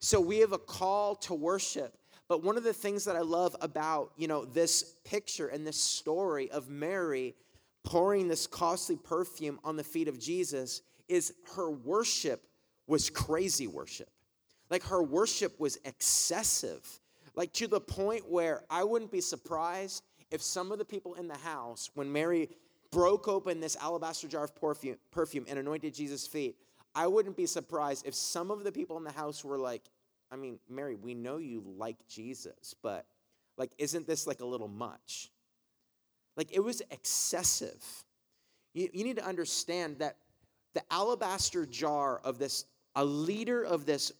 So 0.00 0.20
we 0.20 0.38
have 0.38 0.52
a 0.52 0.58
call 0.58 1.16
to 1.16 1.34
worship. 1.34 1.96
But 2.28 2.44
one 2.44 2.56
of 2.56 2.64
the 2.64 2.74
things 2.74 3.04
that 3.06 3.16
I 3.16 3.20
love 3.20 3.56
about, 3.60 4.12
you 4.16 4.28
know, 4.28 4.44
this 4.44 4.94
picture 5.04 5.48
and 5.48 5.66
this 5.66 5.80
story 5.80 6.50
of 6.50 6.68
Mary 6.68 7.34
pouring 7.84 8.28
this 8.28 8.46
costly 8.46 8.96
perfume 8.96 9.58
on 9.64 9.76
the 9.76 9.84
feet 9.84 10.08
of 10.08 10.18
Jesus 10.18 10.82
is 11.08 11.32
her 11.56 11.70
worship 11.70 12.44
was 12.86 13.08
crazy 13.08 13.66
worship. 13.66 14.10
Like 14.70 14.82
her 14.84 15.02
worship 15.02 15.58
was 15.58 15.78
excessive. 15.84 17.00
Like 17.34 17.52
to 17.54 17.66
the 17.66 17.80
point 17.80 18.28
where 18.28 18.62
I 18.68 18.84
wouldn't 18.84 19.10
be 19.10 19.20
surprised 19.20 20.02
if 20.30 20.42
some 20.42 20.70
of 20.70 20.78
the 20.78 20.84
people 20.84 21.14
in 21.14 21.28
the 21.28 21.38
house, 21.38 21.90
when 21.94 22.12
Mary 22.12 22.50
broke 22.90 23.28
open 23.28 23.60
this 23.60 23.76
alabaster 23.76 24.28
jar 24.28 24.44
of 24.44 24.54
perfume, 24.54 24.96
perfume 25.10 25.46
and 25.48 25.58
anointed 25.58 25.94
Jesus' 25.94 26.26
feet, 26.26 26.56
I 26.94 27.06
wouldn't 27.06 27.36
be 27.36 27.46
surprised 27.46 28.06
if 28.06 28.14
some 28.14 28.50
of 28.50 28.64
the 28.64 28.72
people 28.72 28.96
in 28.98 29.04
the 29.04 29.12
house 29.12 29.44
were 29.44 29.58
like, 29.58 29.82
I 30.30 30.36
mean, 30.36 30.58
Mary, 30.68 30.94
we 30.94 31.14
know 31.14 31.38
you 31.38 31.62
like 31.76 31.96
Jesus, 32.08 32.74
but 32.82 33.06
like, 33.56 33.72
isn't 33.78 34.06
this 34.06 34.26
like 34.26 34.40
a 34.40 34.46
little 34.46 34.68
much? 34.68 35.30
Like, 36.36 36.48
it 36.52 36.60
was 36.60 36.82
excessive. 36.90 37.84
You, 38.74 38.88
you 38.92 39.04
need 39.04 39.16
to 39.16 39.24
understand 39.24 39.98
that 39.98 40.16
the 40.74 40.82
alabaster 40.90 41.66
jar 41.66 42.20
of 42.22 42.38
this, 42.38 42.64
a 42.94 43.04
liter 43.04 43.64
of 43.64 43.86
this 43.86 44.12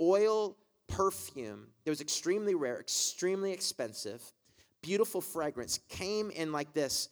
oil 0.00 0.56
perfume 0.88 1.68
that 1.84 1.90
was 1.90 2.00
extremely 2.00 2.54
rare, 2.54 2.78
extremely 2.78 3.52
expensive, 3.52 4.22
beautiful 4.82 5.20
fragrance, 5.20 5.80
came 5.88 6.30
in 6.30 6.52
like 6.52 6.72
this 6.74 7.08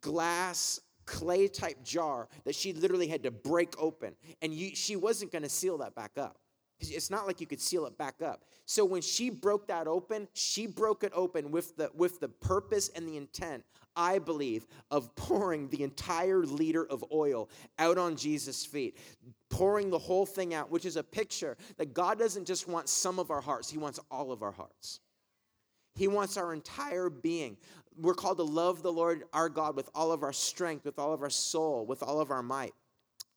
glass 0.00 0.80
clay 1.04 1.48
type 1.48 1.82
jar 1.84 2.28
that 2.44 2.54
she 2.54 2.72
literally 2.72 3.08
had 3.08 3.22
to 3.24 3.30
break 3.30 3.74
open. 3.78 4.14
And 4.40 4.54
you, 4.54 4.74
she 4.74 4.96
wasn't 4.96 5.32
going 5.32 5.42
to 5.42 5.48
seal 5.48 5.78
that 5.78 5.94
back 5.94 6.12
up. 6.16 6.38
It's 6.90 7.10
not 7.10 7.26
like 7.26 7.40
you 7.40 7.46
could 7.46 7.60
seal 7.60 7.86
it 7.86 7.96
back 7.96 8.22
up. 8.22 8.44
So 8.64 8.84
when 8.84 9.02
she 9.02 9.30
broke 9.30 9.66
that 9.68 9.86
open, 9.86 10.28
she 10.32 10.66
broke 10.66 11.04
it 11.04 11.12
open 11.14 11.50
with 11.50 11.76
the, 11.76 11.90
with 11.94 12.20
the 12.20 12.28
purpose 12.28 12.90
and 12.94 13.08
the 13.08 13.16
intent, 13.16 13.64
I 13.96 14.18
believe, 14.18 14.66
of 14.90 15.14
pouring 15.14 15.68
the 15.68 15.82
entire 15.82 16.44
liter 16.44 16.86
of 16.86 17.04
oil 17.12 17.48
out 17.78 17.98
on 17.98 18.16
Jesus' 18.16 18.64
feet, 18.64 18.96
pouring 19.50 19.90
the 19.90 19.98
whole 19.98 20.26
thing 20.26 20.54
out, 20.54 20.70
which 20.70 20.86
is 20.86 20.96
a 20.96 21.02
picture 21.02 21.56
that 21.76 21.92
God 21.92 22.18
doesn't 22.18 22.46
just 22.46 22.68
want 22.68 22.88
some 22.88 23.18
of 23.18 23.30
our 23.30 23.40
hearts, 23.40 23.70
He 23.70 23.78
wants 23.78 24.00
all 24.10 24.32
of 24.32 24.42
our 24.42 24.52
hearts. 24.52 25.00
He 25.94 26.08
wants 26.08 26.36
our 26.36 26.54
entire 26.54 27.10
being. 27.10 27.58
We're 27.98 28.14
called 28.14 28.38
to 28.38 28.44
love 28.44 28.82
the 28.82 28.92
Lord 28.92 29.24
our 29.34 29.50
God 29.50 29.76
with 29.76 29.90
all 29.94 30.10
of 30.12 30.22
our 30.22 30.32
strength, 30.32 30.86
with 30.86 30.98
all 30.98 31.12
of 31.12 31.22
our 31.22 31.30
soul, 31.30 31.84
with 31.84 32.02
all 32.02 32.20
of 32.20 32.30
our 32.30 32.42
might. 32.42 32.72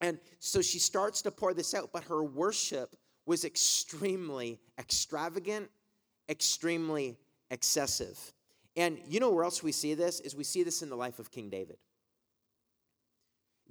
And 0.02 0.20
so 0.40 0.62
she 0.62 0.80
starts 0.80 1.22
to 1.24 1.32
pour 1.32 1.54
this 1.54 1.74
out, 1.74 1.90
but 1.92 2.04
her 2.06 2.24
worship 2.24 2.96
was 3.25 3.46
extremely 3.46 4.60
extravagant, 4.77 5.70
extremely 6.29 7.17
excessive. 7.50 8.20
And 8.75 9.00
you 9.08 9.20
know 9.20 9.32
where 9.32 9.44
else 9.44 9.63
we 9.63 9.72
see 9.72 9.94
this? 9.94 10.20
Is 10.20 10.36
we 10.36 10.44
see 10.44 10.63
this 10.63 10.82
in 10.82 10.89
the 10.89 10.96
life 10.96 11.20
of 11.20 11.32
King 11.32 11.50
David. 11.50 11.77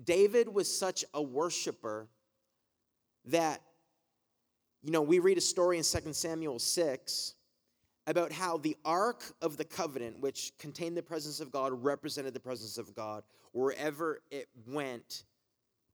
David 0.02 0.48
was 0.48 0.76
such 0.76 1.04
a 1.14 1.22
worshiper 1.22 2.08
that, 3.26 3.60
you 4.82 4.90
know, 4.90 5.02
we 5.02 5.18
read 5.18 5.38
a 5.38 5.42
story 5.42 5.78
in 5.78 5.84
2 5.84 6.12
Samuel 6.12 6.58
6 6.58 7.34
about 8.06 8.32
how 8.32 8.58
the 8.58 8.76
Ark 8.84 9.22
of 9.40 9.56
the 9.56 9.64
Covenant, 9.64 10.20
which 10.20 10.52
contained 10.58 10.96
the 10.96 11.02
presence 11.02 11.40
of 11.40 11.50
God, 11.50 11.72
represented 11.84 12.34
the 12.34 12.40
presence 12.40 12.76
of 12.76 12.94
God. 12.94 13.22
Wherever 13.52 14.20
it 14.30 14.48
went, 14.66 15.24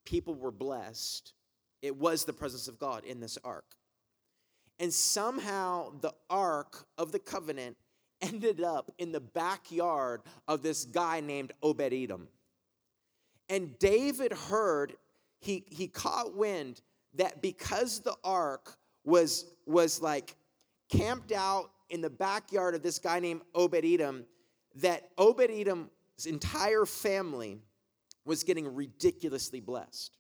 people 0.05 0.35
were 0.35 0.51
blessed. 0.51 1.35
It 1.83 1.97
was 1.97 2.25
the 2.25 2.33
presence 2.33 2.69
of 2.69 2.79
God 2.79 3.05
in 3.05 3.21
this 3.21 3.39
ark. 3.45 3.65
And 4.79 4.93
somehow 4.93 5.93
the 6.01 6.15
ark 6.29 6.87
of 6.97 7.13
the 7.13 7.19
covenant 7.19 7.77
ended 8.23 8.63
up 8.63 8.91
in 8.99 9.13
the 9.13 9.21
backyard 9.21 10.23
of 10.47 10.63
this 10.63 10.85
guy 10.85 11.21
named 11.21 11.53
Obed 11.63 11.93
Edom. 11.93 12.29
And 13.49 13.79
David 13.79 14.33
heard, 14.33 14.95
he, 15.41 15.65
he 15.69 15.89
caught 15.89 16.37
wind 16.37 16.81
that 17.15 17.43
because 17.43 18.01
the 18.01 18.15
ark 18.23 18.77
was, 19.05 19.47
was 19.67 20.01
like 20.01 20.37
camped 20.91 21.33
out 21.33 21.71
in 21.89 22.01
the 22.01 22.11
backyard 22.11 22.75
of 22.75 22.83
this 22.83 22.99
guy 22.99 23.21
named 23.21 23.41
Obed 23.55 23.85
Edom, 23.85 24.25
that 24.77 25.11
Obed 25.19 25.51
Edom's 25.51 25.91
entire 26.27 26.87
family 26.87 27.59
was 28.25 28.45
getting 28.45 28.75
ridiculously 28.75 29.61
blessed. 29.61 30.17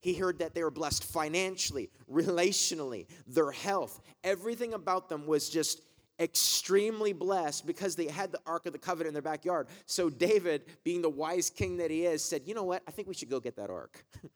He 0.00 0.14
heard 0.14 0.38
that 0.38 0.54
they 0.54 0.64
were 0.64 0.70
blessed 0.70 1.04
financially, 1.04 1.90
relationally, 2.10 3.06
their 3.26 3.50
health. 3.50 4.00
Everything 4.24 4.74
about 4.74 5.08
them 5.08 5.26
was 5.26 5.48
just 5.50 5.82
extremely 6.18 7.12
blessed 7.12 7.66
because 7.66 7.96
they 7.96 8.06
had 8.06 8.32
the 8.32 8.40
Ark 8.46 8.66
of 8.66 8.72
the 8.72 8.78
Covenant 8.78 9.08
in 9.08 9.14
their 9.14 9.22
backyard. 9.22 9.68
So 9.86 10.10
David, 10.10 10.62
being 10.84 11.02
the 11.02 11.10
wise 11.10 11.50
king 11.50 11.78
that 11.78 11.90
he 11.90 12.04
is, 12.04 12.22
said, 12.22 12.42
You 12.44 12.54
know 12.54 12.64
what? 12.64 12.82
I 12.86 12.90
think 12.90 13.08
we 13.08 13.14
should 13.14 13.30
go 13.30 13.40
get 13.40 13.56
that 13.56 13.70
Ark. 13.70 14.04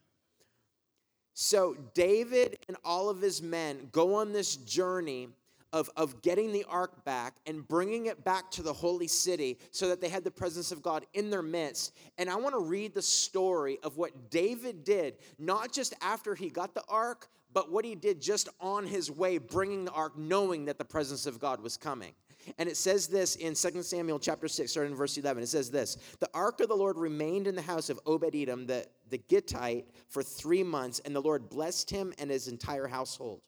so 1.35 1.76
David 1.94 2.59
and 2.68 2.76
all 2.85 3.09
of 3.09 3.21
his 3.21 3.42
men 3.42 3.88
go 3.92 4.14
on 4.14 4.33
this 4.33 4.56
journey 4.56 5.28
of, 5.74 5.90
of 5.96 6.22
getting 6.22 6.52
the 6.52 6.64
ark 6.68 7.04
back 7.04 7.34
and 7.46 7.66
bringing 7.66 8.06
it 8.06 8.24
back 8.24 8.48
to 8.52 8.62
the 8.62 8.72
holy 8.72 9.08
city 9.08 9.58
so 9.72 9.88
that 9.88 10.00
they 10.00 10.08
had 10.08 10.22
the 10.22 10.30
presence 10.30 10.70
of 10.70 10.80
God 10.82 11.04
in 11.14 11.30
their 11.30 11.42
midst. 11.42 11.92
And 12.16 12.30
I 12.30 12.36
want 12.36 12.54
to 12.54 12.60
read 12.60 12.94
the 12.94 13.02
story 13.02 13.78
of 13.82 13.96
what 13.96 14.30
David 14.30 14.84
did, 14.84 15.16
not 15.36 15.72
just 15.72 15.92
after 16.00 16.36
he 16.36 16.48
got 16.48 16.74
the 16.74 16.84
ark, 16.88 17.26
but 17.52 17.72
what 17.72 17.84
he 17.84 17.96
did 17.96 18.22
just 18.22 18.48
on 18.60 18.86
his 18.86 19.10
way, 19.10 19.36
bringing 19.36 19.84
the 19.84 19.90
ark, 19.90 20.16
knowing 20.16 20.64
that 20.66 20.78
the 20.78 20.84
presence 20.84 21.26
of 21.26 21.40
God 21.40 21.60
was 21.60 21.76
coming. 21.76 22.12
And 22.56 22.68
it 22.68 22.76
says 22.76 23.08
this 23.08 23.34
in 23.34 23.54
2 23.54 23.82
Samuel 23.82 24.20
chapter 24.20 24.46
6, 24.46 24.70
starting 24.70 24.92
in 24.92 24.96
verse 24.96 25.18
11. 25.18 25.42
It 25.42 25.48
says 25.48 25.72
this 25.72 25.96
The 26.20 26.30
ark 26.32 26.60
of 26.60 26.68
the 26.68 26.76
Lord 26.76 26.98
remained 26.98 27.48
in 27.48 27.56
the 27.56 27.62
house 27.62 27.90
of 27.90 27.98
Obed 28.06 28.36
Edom, 28.36 28.66
the, 28.66 28.86
the 29.10 29.18
Gittite, 29.18 29.86
for 30.08 30.22
three 30.22 30.62
months, 30.62 31.00
and 31.04 31.16
the 31.16 31.22
Lord 31.22 31.48
blessed 31.48 31.90
him 31.90 32.12
and 32.18 32.30
his 32.30 32.46
entire 32.46 32.86
household. 32.86 33.40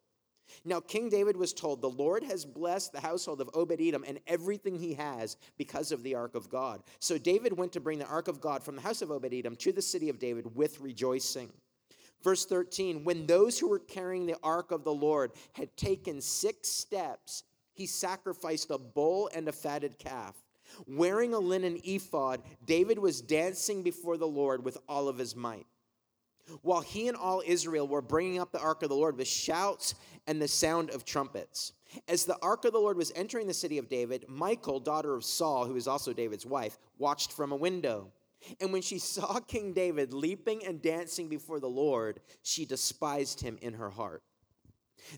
Now, 0.65 0.81
King 0.81 1.09
David 1.09 1.37
was 1.37 1.53
told, 1.53 1.81
The 1.81 1.89
Lord 1.89 2.23
has 2.25 2.45
blessed 2.45 2.93
the 2.93 3.01
household 3.01 3.41
of 3.41 3.51
Obed 3.55 3.81
Edom 3.81 4.05
and 4.07 4.21
everything 4.27 4.79
he 4.79 4.95
has 4.95 5.37
because 5.57 5.93
of 5.93 6.03
the 6.03 6.15
ark 6.15 6.35
of 6.35 6.49
God. 6.49 6.83
So 6.99 7.19
David 7.19 7.57
went 7.57 7.73
to 7.73 7.81
bring 7.81 7.99
the 7.99 8.07
ark 8.07 8.29
of 8.29 8.41
God 8.41 8.63
from 8.63 8.77
the 8.77 8.83
house 8.83 9.03
of 9.03 9.11
Obed 9.11 9.33
Edom 9.33 9.57
to 9.57 9.73
the 9.73 9.83
city 9.83 10.09
of 10.09 10.19
David 10.19 10.55
with 10.55 10.81
rejoicing. 10.81 11.51
Verse 12.23 12.45
13 12.45 13.05
When 13.05 13.27
those 13.27 13.59
who 13.59 13.69
were 13.69 13.79
carrying 13.79 14.27
the 14.27 14.39
ark 14.43 14.71
of 14.71 14.85
the 14.85 14.95
Lord 14.95 15.33
had 15.53 15.77
taken 15.77 16.21
six 16.21 16.69
steps, 16.69 17.45
he 17.73 17.87
sacrificed 17.87 18.71
a 18.71 18.79
bull 18.79 19.31
and 19.35 19.49
a 19.49 19.53
fatted 19.53 19.99
calf. 19.99 20.35
Wearing 20.87 21.33
a 21.33 21.39
linen 21.39 21.79
ephod, 21.85 22.43
David 22.65 22.99
was 22.99 23.21
dancing 23.21 23.83
before 23.83 24.17
the 24.17 24.27
Lord 24.27 24.65
with 24.65 24.79
all 24.89 25.09
of 25.09 25.19
his 25.19 25.37
might 25.37 25.67
while 26.63 26.81
he 26.81 27.09
and 27.09 27.17
all 27.17 27.43
Israel 27.45 27.87
were 27.87 28.03
bringing 28.03 28.39
up 28.39 28.53
the 28.53 28.61
ark 28.61 28.83
of 28.83 28.89
the 28.89 28.95
Lord 28.95 29.17
with 29.17 29.29
shouts 29.29 29.95
and 30.27 30.41
the 30.41 30.49
sound 30.49 30.91
of 30.91 31.05
trumpets. 31.05 31.73
As 32.09 32.25
the 32.25 32.39
ark 32.43 32.65
of 32.65 32.73
the 32.73 32.79
Lord 32.79 32.97
was 32.97 33.13
entering 33.15 33.47
the 33.47 33.55
city 33.55 33.79
of 33.79 33.89
David, 33.89 34.27
Michal, 34.29 34.81
daughter 34.81 35.15
of 35.15 35.25
Saul, 35.25 35.67
who 35.67 35.77
is 35.77 35.87
also 35.87 36.13
David's 36.13 36.47
wife, 36.47 36.79
watched 36.99 37.33
from 37.33 37.53
a 37.53 37.57
window. 37.57 38.13
And 38.61 38.73
when 38.73 38.83
she 38.83 38.99
saw 38.99 39.41
King 39.41 39.73
David 39.73 40.13
leaping 40.13 40.65
and 40.65 40.83
dancing 40.83 41.29
before 41.29 41.61
the 41.61 41.69
Lord, 41.69 42.21
she 42.43 42.65
despised 42.65 43.41
him 43.41 43.59
in 43.61 43.75
her 43.75 43.91
heart. 43.91 44.23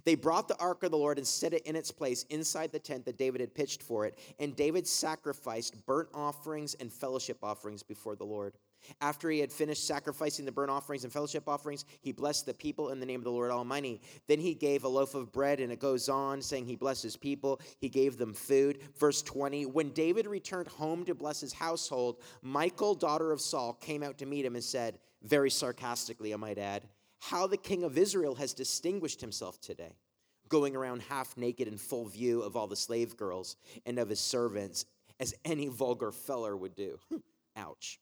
They 0.04 0.14
brought 0.14 0.48
the 0.48 0.58
ark 0.58 0.82
of 0.82 0.90
the 0.90 0.98
Lord 0.98 1.18
and 1.18 1.26
set 1.26 1.54
it 1.54 1.62
in 1.62 1.74
its 1.76 1.90
place 1.90 2.24
inside 2.24 2.72
the 2.72 2.78
tent 2.78 3.06
that 3.06 3.16
David 3.16 3.40
had 3.40 3.54
pitched 3.54 3.82
for 3.82 4.04
it. 4.04 4.18
And 4.38 4.54
David 4.54 4.86
sacrificed 4.86 5.86
burnt 5.86 6.08
offerings 6.12 6.74
and 6.74 6.92
fellowship 6.92 7.38
offerings 7.42 7.82
before 7.82 8.16
the 8.16 8.24
Lord. 8.24 8.54
After 9.00 9.30
he 9.30 9.40
had 9.40 9.52
finished 9.52 9.86
sacrificing 9.86 10.44
the 10.44 10.52
burnt 10.52 10.70
offerings 10.70 11.04
and 11.04 11.12
fellowship 11.12 11.48
offerings, 11.48 11.84
he 12.00 12.12
blessed 12.12 12.46
the 12.46 12.54
people 12.54 12.90
in 12.90 13.00
the 13.00 13.06
name 13.06 13.20
of 13.20 13.24
the 13.24 13.30
Lord 13.30 13.50
Almighty. 13.50 14.00
Then 14.26 14.40
he 14.40 14.54
gave 14.54 14.84
a 14.84 14.88
loaf 14.88 15.14
of 15.14 15.32
bread, 15.32 15.60
and 15.60 15.72
it 15.72 15.80
goes 15.80 16.08
on 16.08 16.42
saying 16.42 16.66
he 16.66 16.76
blessed 16.76 17.02
his 17.02 17.16
people. 17.16 17.60
He 17.78 17.88
gave 17.88 18.18
them 18.18 18.34
food. 18.34 18.80
Verse 18.98 19.22
20 19.22 19.66
When 19.66 19.90
David 19.90 20.26
returned 20.26 20.68
home 20.68 21.04
to 21.04 21.14
bless 21.14 21.40
his 21.40 21.52
household, 21.52 22.22
Michal, 22.42 22.94
daughter 22.94 23.32
of 23.32 23.40
Saul, 23.40 23.74
came 23.74 24.02
out 24.02 24.18
to 24.18 24.26
meet 24.26 24.44
him 24.44 24.54
and 24.54 24.64
said, 24.64 24.98
very 25.22 25.50
sarcastically, 25.50 26.32
I 26.32 26.36
might 26.36 26.58
add, 26.58 26.84
how 27.18 27.46
the 27.46 27.56
king 27.56 27.82
of 27.82 27.98
Israel 27.98 28.34
has 28.36 28.52
distinguished 28.54 29.20
himself 29.20 29.60
today, 29.60 29.96
going 30.48 30.76
around 30.76 31.02
half 31.02 31.36
naked 31.36 31.68
in 31.68 31.76
full 31.76 32.06
view 32.06 32.42
of 32.42 32.56
all 32.56 32.66
the 32.66 32.76
slave 32.76 33.16
girls 33.16 33.56
and 33.84 33.98
of 33.98 34.08
his 34.08 34.20
servants, 34.20 34.84
as 35.20 35.34
any 35.44 35.66
vulgar 35.66 36.12
feller 36.12 36.56
would 36.56 36.76
do. 36.76 36.98
Ouch. 37.56 37.98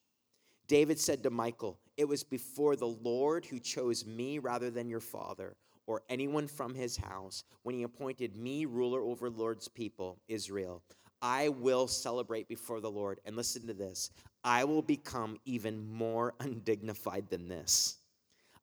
David 0.68 0.98
said 0.98 1.22
to 1.22 1.30
Michal, 1.30 1.78
It 1.96 2.06
was 2.06 2.24
before 2.24 2.76
the 2.76 2.86
Lord 2.86 3.44
who 3.44 3.58
chose 3.58 4.06
me 4.06 4.38
rather 4.38 4.70
than 4.70 4.88
your 4.88 5.00
father 5.00 5.56
or 5.86 6.02
anyone 6.08 6.48
from 6.48 6.74
his 6.74 6.96
house 6.96 7.44
when 7.62 7.74
he 7.74 7.84
appointed 7.84 8.36
me 8.36 8.64
ruler 8.64 9.00
over 9.00 9.30
Lord's 9.30 9.68
people, 9.68 10.18
Israel. 10.28 10.82
I 11.22 11.48
will 11.48 11.86
celebrate 11.86 12.48
before 12.48 12.80
the 12.80 12.90
Lord. 12.90 13.20
And 13.24 13.36
listen 13.36 13.66
to 13.66 13.74
this 13.74 14.10
I 14.44 14.64
will 14.64 14.82
become 14.82 15.38
even 15.44 15.92
more 15.92 16.34
undignified 16.40 17.28
than 17.30 17.48
this. 17.48 17.98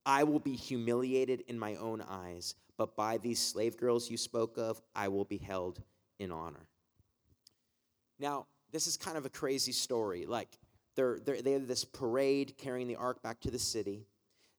I 0.06 0.24
will 0.24 0.40
be 0.40 0.56
humiliated 0.56 1.44
in 1.48 1.58
my 1.58 1.76
own 1.76 2.02
eyes, 2.02 2.56
but 2.78 2.96
by 2.96 3.18
these 3.18 3.40
slave 3.40 3.78
girls 3.78 4.10
you 4.10 4.18
spoke 4.18 4.58
of, 4.58 4.82
I 4.94 5.08
will 5.08 5.24
be 5.24 5.38
held 5.38 5.82
in 6.20 6.32
honor. 6.32 6.68
Now, 8.20 8.48
this 8.72 8.86
is 8.86 8.98
kind 8.98 9.18
of 9.18 9.26
a 9.26 9.30
crazy 9.30 9.72
story. 9.72 10.26
Like, 10.26 10.58
they're, 10.96 11.20
they're, 11.20 11.42
they 11.42 11.54
have 11.54 11.68
this 11.68 11.86
parade 11.86 12.58
carrying 12.58 12.88
the 12.88 12.96
ark 12.96 13.22
back 13.22 13.40
to 13.42 13.52
the 13.52 13.60
city. 13.60 14.06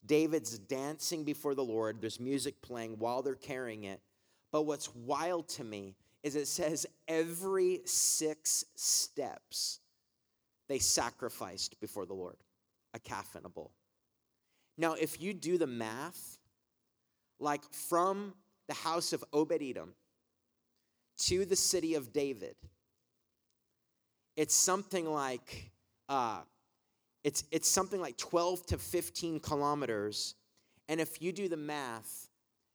David's 0.06 0.58
dancing 0.58 1.24
before 1.24 1.54
the 1.54 1.64
Lord. 1.64 2.00
There's 2.00 2.20
music 2.20 2.60
playing 2.60 2.98
while 2.98 3.22
they're 3.22 3.34
carrying 3.34 3.84
it. 3.84 4.00
But 4.52 4.62
what's 4.62 4.94
wild 4.94 5.48
to 5.50 5.64
me 5.64 5.96
is 6.22 6.36
it 6.36 6.46
says 6.46 6.86
every 7.08 7.80
six 7.84 8.64
steps, 8.74 9.80
they 10.68 10.78
sacrificed 10.78 11.80
before 11.80 12.06
the 12.06 12.14
Lord 12.14 12.36
a 12.94 12.98
calf 12.98 13.34
and 13.34 13.44
a 13.44 13.48
bull. 13.48 13.72
Now, 14.78 14.94
if 14.94 15.20
you 15.20 15.34
do 15.34 15.58
the 15.58 15.66
math, 15.66 16.38
like 17.40 17.62
from 17.72 18.34
the 18.68 18.74
house 18.74 19.12
of 19.12 19.24
Obed 19.32 19.62
Edom 19.62 19.94
to 21.18 21.44
the 21.44 21.56
city 21.56 21.94
of 21.94 22.12
David, 22.12 22.56
it's 24.36 24.54
something 24.54 25.06
like 25.06 25.70
uh, 26.08 26.40
it's 27.22 27.44
it's 27.50 27.68
something 27.68 28.00
like 28.00 28.16
12 28.16 28.66
to 28.66 28.78
15 28.78 29.40
kilometers, 29.40 30.34
and 30.88 31.00
if 31.00 31.22
you 31.22 31.32
do 31.32 31.48
the 31.48 31.56
math, 31.56 32.28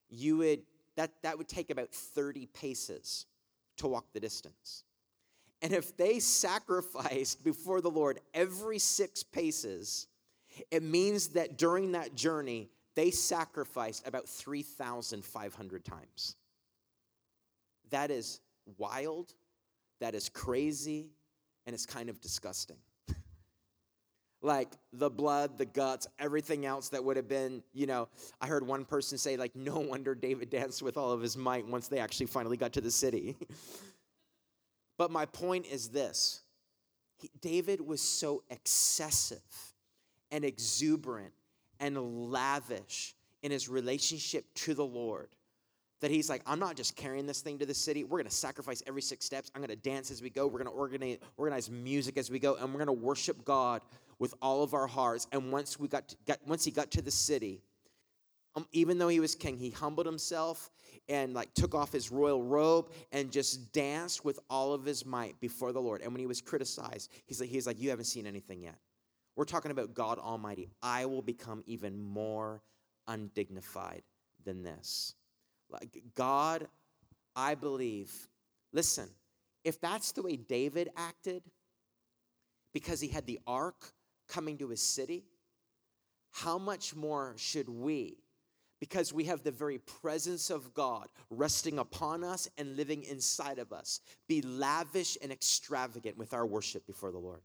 you 0.09 0.37
would 0.37 0.61
that 0.95 1.11
that 1.23 1.37
would 1.37 1.47
take 1.47 1.69
about 1.69 1.91
30 1.91 2.47
paces 2.47 3.25
to 3.77 3.87
walk 3.87 4.05
the 4.13 4.19
distance. 4.19 4.83
And 5.61 5.73
if 5.73 5.95
they 5.97 6.19
sacrificed 6.19 7.43
before 7.43 7.81
the 7.81 7.89
Lord 7.89 8.19
every 8.33 8.79
six 8.79 9.23
paces, 9.23 10.07
it 10.71 10.83
means 10.83 11.29
that 11.29 11.57
during 11.57 11.91
that 11.93 12.15
journey, 12.15 12.69
they 12.95 13.11
sacrificed 13.11 14.07
about 14.07 14.27
3,500 14.27 15.85
times. 15.85 16.35
That 17.91 18.11
is 18.11 18.39
wild, 18.77 19.33
that 19.99 20.15
is 20.15 20.29
crazy, 20.29 21.11
and 21.65 21.73
it's 21.73 21.85
kind 21.85 22.09
of 22.09 22.21
disgusting. 22.21 22.77
Like 24.41 24.69
the 24.93 25.09
blood, 25.09 25.57
the 25.57 25.65
guts, 25.65 26.07
everything 26.17 26.65
else 26.65 26.89
that 26.89 27.03
would 27.03 27.17
have 27.17 27.27
been, 27.27 27.61
you 27.73 27.85
know, 27.85 28.07
I 28.39 28.47
heard 28.47 28.65
one 28.65 28.85
person 28.85 29.17
say, 29.17 29.37
like, 29.37 29.55
no 29.55 29.79
wonder 29.79 30.15
David 30.15 30.49
danced 30.49 30.81
with 30.81 30.97
all 30.97 31.11
of 31.11 31.21
his 31.21 31.35
might 31.35 31.67
once 31.67 31.87
they 31.87 31.99
actually 31.99 32.27
finally 32.27 32.57
got 32.57 32.73
to 32.73 32.81
the 32.81 32.91
city. 32.91 33.35
but 34.97 35.11
my 35.11 35.25
point 35.25 35.65
is 35.65 35.89
this 35.89 36.41
he, 37.17 37.29
David 37.41 37.81
was 37.81 38.01
so 38.01 38.43
excessive 38.49 39.39
and 40.31 40.45
exuberant 40.45 41.33
and 41.79 42.31
lavish 42.31 43.15
in 43.41 43.51
his 43.51 43.67
relationship 43.67 44.45
to 44.53 44.73
the 44.73 44.85
Lord 44.85 45.29
that 46.01 46.11
he's 46.11 46.29
like, 46.29 46.41
I'm 46.45 46.59
not 46.59 46.77
just 46.77 46.95
carrying 46.95 47.25
this 47.25 47.41
thing 47.41 47.59
to 47.59 47.65
the 47.65 47.73
city. 47.73 48.05
We're 48.05 48.19
going 48.19 48.29
to 48.29 48.35
sacrifice 48.35 48.81
every 48.87 49.01
six 49.01 49.25
steps. 49.25 49.51
I'm 49.53 49.61
going 49.61 49.69
to 49.69 49.75
dance 49.75 50.11
as 50.11 50.21
we 50.21 50.29
go. 50.29 50.47
We're 50.47 50.63
going 50.63 50.71
to 50.71 50.71
organize, 50.71 51.17
organize 51.35 51.69
music 51.69 52.17
as 52.17 52.31
we 52.31 52.39
go, 52.39 52.55
and 52.55 52.73
we're 52.73 52.85
going 52.85 52.97
to 52.97 53.05
worship 53.05 53.43
God 53.43 53.81
with 54.19 54.33
all 54.41 54.63
of 54.63 54.73
our 54.73 54.87
hearts. 54.87 55.27
And 55.31 55.51
once 55.51 55.79
we 55.79 55.87
got, 55.87 56.09
to, 56.09 56.15
got 56.27 56.39
once 56.45 56.63
he 56.65 56.71
got 56.71 56.91
to 56.91 57.01
the 57.01 57.11
city, 57.11 57.63
um, 58.55 58.67
even 58.71 58.97
though 58.97 59.07
he 59.07 59.19
was 59.19 59.35
king, 59.35 59.57
he 59.57 59.69
humbled 59.69 60.05
himself 60.05 60.69
and 61.07 61.33
like 61.33 61.53
took 61.53 61.73
off 61.73 61.91
his 61.91 62.11
royal 62.11 62.43
robe 62.43 62.91
and 63.11 63.31
just 63.31 63.71
danced 63.71 64.25
with 64.25 64.39
all 64.49 64.73
of 64.73 64.83
his 64.83 65.05
might 65.05 65.39
before 65.39 65.71
the 65.71 65.81
Lord. 65.81 66.01
And 66.01 66.11
when 66.11 66.19
he 66.19 66.27
was 66.27 66.41
criticized, 66.41 67.11
he's 67.25 67.39
like, 67.39 67.49
he's 67.49 67.65
like, 67.65 67.79
you 67.79 67.89
haven't 67.89 68.05
seen 68.05 68.27
anything 68.27 68.61
yet. 68.61 68.75
We're 69.35 69.45
talking 69.45 69.71
about 69.71 69.93
God 69.93 70.19
Almighty. 70.19 70.69
I 70.83 71.05
will 71.05 71.21
become 71.21 71.63
even 71.65 71.97
more 71.97 72.61
undignified 73.07 74.03
than 74.43 74.63
this. 74.63 75.15
Like 75.69 76.01
God, 76.15 76.67
I 77.35 77.55
believe, 77.55 78.11
listen, 78.73 79.09
if 79.63 79.79
that's 79.79 80.11
the 80.11 80.23
way 80.23 80.35
David 80.35 80.89
acted 80.97 81.43
because 82.73 82.99
he 82.99 83.07
had 83.07 83.25
the 83.25 83.39
ark 83.47 83.93
coming 84.29 84.57
to 84.59 84.69
his 84.69 84.81
city, 84.81 85.25
how 86.31 86.57
much 86.57 86.95
more 86.95 87.33
should 87.37 87.67
we? 87.67 88.17
Because 88.79 89.11
we 89.11 89.25
have 89.25 89.43
the 89.43 89.51
very 89.51 89.79
presence 89.79 90.49
of 90.49 90.73
God 90.73 91.07
resting 91.29 91.79
upon 91.79 92.23
us 92.23 92.47
and 92.57 92.77
living 92.77 93.03
inside 93.03 93.59
of 93.59 93.73
us, 93.73 93.99
be 94.27 94.41
lavish 94.41 95.17
and 95.21 95.31
extravagant 95.31 96.17
with 96.17 96.33
our 96.33 96.45
worship 96.45 96.87
before 96.87 97.11
the 97.11 97.17
Lord. 97.17 97.41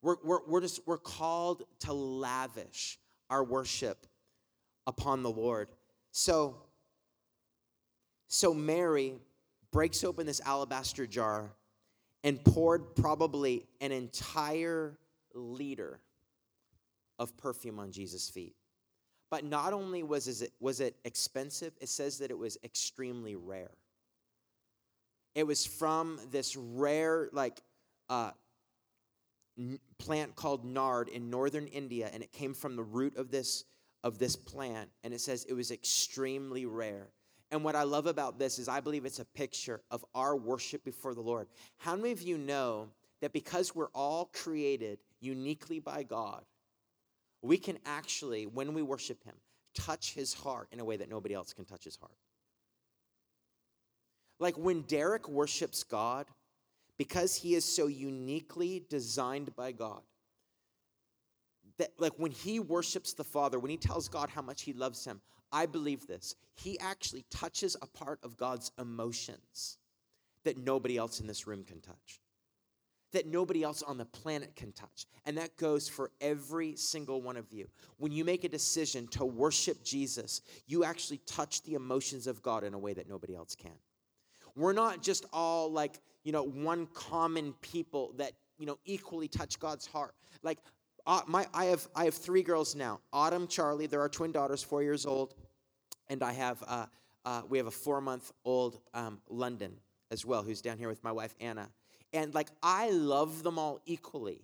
We're, 0.00 0.16
we're, 0.24 0.46
we're, 0.46 0.60
just, 0.60 0.80
we're 0.86 0.98
called 0.98 1.64
to 1.80 1.92
lavish 1.92 2.98
our 3.28 3.44
worship 3.44 4.06
upon 4.86 5.22
the 5.22 5.30
Lord. 5.30 5.68
So, 6.12 6.56
so 8.28 8.54
Mary 8.54 9.14
breaks 9.72 10.04
open 10.04 10.24
this 10.26 10.40
alabaster 10.40 11.06
jar 11.06 11.50
and 12.24 12.42
poured 12.42 12.96
probably 12.96 13.66
an 13.80 13.92
entire 13.92 14.96
liter 15.36 16.00
of 17.18 17.36
perfume 17.36 17.78
on 17.78 17.92
Jesus' 17.92 18.28
feet. 18.28 18.54
But 19.30 19.44
not 19.44 19.72
only 19.72 20.02
was 20.02 20.42
it, 20.42 20.52
was 20.60 20.80
it 20.80 20.96
expensive, 21.04 21.72
it 21.80 21.88
says 21.88 22.18
that 22.18 22.30
it 22.30 22.38
was 22.38 22.58
extremely 22.62 23.34
rare. 23.34 23.72
It 25.34 25.46
was 25.46 25.66
from 25.66 26.18
this 26.30 26.56
rare, 26.56 27.28
like, 27.32 27.60
uh, 28.08 28.30
plant 29.98 30.36
called 30.36 30.64
nard 30.64 31.08
in 31.08 31.30
northern 31.30 31.66
India, 31.66 32.10
and 32.12 32.22
it 32.22 32.32
came 32.32 32.54
from 32.54 32.76
the 32.76 32.82
root 32.82 33.16
of 33.16 33.30
this 33.30 33.64
of 34.04 34.18
this 34.18 34.36
plant, 34.36 34.88
and 35.02 35.12
it 35.12 35.20
says 35.20 35.44
it 35.48 35.54
was 35.54 35.72
extremely 35.72 36.64
rare. 36.64 37.08
And 37.50 37.64
what 37.64 37.74
I 37.74 37.82
love 37.82 38.06
about 38.06 38.38
this 38.38 38.58
is 38.58 38.68
I 38.68 38.80
believe 38.80 39.04
it's 39.04 39.18
a 39.18 39.24
picture 39.24 39.80
of 39.90 40.04
our 40.14 40.36
worship 40.36 40.84
before 40.84 41.14
the 41.14 41.22
Lord. 41.22 41.48
How 41.78 41.96
many 41.96 42.12
of 42.12 42.22
you 42.22 42.38
know 42.38 42.88
that 43.20 43.32
because 43.32 43.74
we're 43.74 43.90
all 43.94 44.30
created 44.32 44.98
uniquely 45.26 45.80
by 45.80 46.02
God, 46.02 46.44
we 47.42 47.58
can 47.58 47.78
actually, 47.84 48.46
when 48.46 48.72
we 48.72 48.82
worship 48.82 49.22
Him, 49.24 49.34
touch 49.74 50.14
His 50.14 50.32
heart 50.32 50.68
in 50.72 50.80
a 50.80 50.84
way 50.84 50.96
that 50.96 51.10
nobody 51.10 51.34
else 51.34 51.52
can 51.52 51.64
touch 51.64 51.84
His 51.84 51.96
heart? 51.96 52.16
Like 54.38 54.56
when 54.56 54.82
Derek 54.82 55.28
worships 55.28 55.82
God, 55.82 56.26
because 56.98 57.36
he 57.36 57.54
is 57.54 57.64
so 57.64 57.86
uniquely 57.86 58.84
designed 58.88 59.54
by 59.54 59.72
God. 59.72 60.00
That, 61.78 61.90
like 61.98 62.14
when 62.16 62.30
he 62.30 62.58
worships 62.58 63.12
the 63.12 63.24
Father, 63.24 63.58
when 63.58 63.70
he 63.70 63.76
tells 63.76 64.08
God 64.08 64.30
how 64.30 64.42
much 64.42 64.62
he 64.62 64.72
loves 64.72 65.04
him, 65.04 65.20
I 65.52 65.66
believe 65.66 66.06
this. 66.06 66.34
He 66.54 66.78
actually 66.80 67.24
touches 67.30 67.76
a 67.82 67.86
part 67.86 68.18
of 68.22 68.36
God's 68.36 68.72
emotions 68.78 69.76
that 70.44 70.56
nobody 70.56 70.96
else 70.96 71.20
in 71.20 71.26
this 71.26 71.46
room 71.46 71.64
can 71.64 71.80
touch, 71.80 72.20
that 73.16 73.26
nobody 73.26 73.62
else 73.62 73.82
on 73.82 73.96
the 73.96 74.04
planet 74.04 74.54
can 74.56 74.72
touch. 74.72 75.06
And 75.24 75.38
that 75.38 75.56
goes 75.56 75.88
for 75.88 76.10
every 76.20 76.76
single 76.76 77.22
one 77.22 77.38
of 77.38 77.50
you. 77.50 77.66
When 77.96 78.12
you 78.12 78.26
make 78.26 78.44
a 78.44 78.48
decision 78.48 79.06
to 79.08 79.24
worship 79.24 79.82
Jesus, 79.82 80.42
you 80.66 80.84
actually 80.84 81.22
touch 81.26 81.62
the 81.62 81.74
emotions 81.74 82.26
of 82.26 82.42
God 82.42 82.62
in 82.62 82.74
a 82.74 82.78
way 82.78 82.92
that 82.92 83.08
nobody 83.08 83.34
else 83.34 83.54
can. 83.54 83.72
We're 84.54 84.74
not 84.74 85.02
just 85.02 85.24
all 85.32 85.72
like, 85.72 85.98
you 86.24 86.32
know, 86.32 86.42
one 86.42 86.88
common 86.92 87.54
people 87.62 88.12
that, 88.18 88.32
you 88.58 88.66
know, 88.66 88.78
equally 88.84 89.28
touch 89.28 89.58
God's 89.58 89.86
heart. 89.86 90.14
Like, 90.42 90.58
uh, 91.06 91.22
my, 91.26 91.46
I, 91.54 91.66
have, 91.66 91.88
I 91.96 92.04
have 92.04 92.14
three 92.14 92.42
girls 92.42 92.74
now 92.74 93.00
Autumn, 93.14 93.46
Charlie, 93.46 93.86
they're 93.86 94.00
our 94.00 94.10
twin 94.10 94.30
daughters, 94.30 94.62
four 94.62 94.82
years 94.82 95.06
old. 95.06 95.34
And 96.08 96.22
I 96.22 96.34
have, 96.34 96.62
uh, 96.68 96.86
uh, 97.24 97.42
we 97.48 97.56
have 97.56 97.66
a 97.66 97.70
four 97.70 98.02
month 98.02 98.30
old 98.44 98.78
um, 98.92 99.22
London 99.26 99.72
as 100.10 100.26
well, 100.26 100.42
who's 100.42 100.60
down 100.60 100.76
here 100.76 100.88
with 100.88 101.02
my 101.02 101.12
wife, 101.12 101.34
Anna. 101.40 101.70
And 102.12 102.34
like, 102.34 102.48
I 102.62 102.90
love 102.90 103.42
them 103.42 103.58
all 103.58 103.80
equally, 103.86 104.42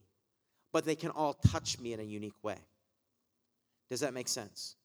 but 0.73 0.85
they 0.85 0.97
can 0.97 1.11
all 1.11 1.35
touch 1.35 1.79
me 1.79 1.93
in 1.93 2.01
a 2.01 2.05
unique 2.05 2.43
way. 2.43 2.59
Does 3.91 4.01
that 4.01 4.15
make 4.15 4.29
sense? 4.29 4.77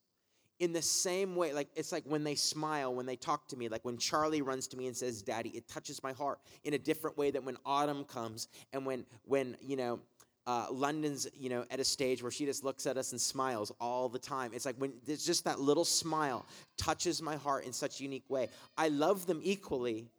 in 0.59 0.73
the 0.73 0.81
same 0.81 1.35
way 1.35 1.53
like 1.53 1.67
it's 1.75 1.91
like 1.91 2.03
when 2.05 2.23
they 2.23 2.35
smile 2.35 2.93
when 2.93 3.05
they 3.05 3.15
talk 3.15 3.47
to 3.47 3.55
me 3.57 3.69
like 3.69 3.83
when 3.85 3.97
charlie 3.97 4.41
runs 4.41 4.67
to 4.67 4.77
me 4.77 4.87
and 4.87 4.95
says 4.95 5.21
daddy 5.21 5.49
it 5.49 5.67
touches 5.67 6.01
my 6.01 6.11
heart 6.11 6.39
in 6.63 6.73
a 6.73 6.77
different 6.77 7.17
way 7.17 7.29
than 7.29 7.45
when 7.45 7.57
autumn 7.65 8.03
comes 8.03 8.47
and 8.73 8.85
when 8.85 9.05
when 9.25 9.55
you 9.61 9.75
know 9.75 9.99
uh, 10.47 10.65
london's 10.71 11.27
you 11.37 11.49
know 11.49 11.65
at 11.69 11.79
a 11.79 11.83
stage 11.83 12.23
where 12.23 12.31
she 12.31 12.45
just 12.45 12.63
looks 12.63 12.87
at 12.87 12.97
us 12.97 13.11
and 13.11 13.19
smiles 13.19 13.71
all 13.81 14.07
the 14.07 14.17
time 14.19 14.51
it's 14.53 14.65
like 14.65 14.75
when 14.77 14.93
there's 15.05 15.25
just 15.25 15.43
that 15.43 15.59
little 15.59 15.85
smile 15.85 16.45
touches 16.77 17.21
my 17.21 17.35
heart 17.35 17.65
in 17.65 17.73
such 17.73 17.99
a 17.99 18.03
unique 18.03 18.27
way 18.29 18.47
i 18.77 18.87
love 18.87 19.25
them 19.27 19.41
equally 19.43 20.09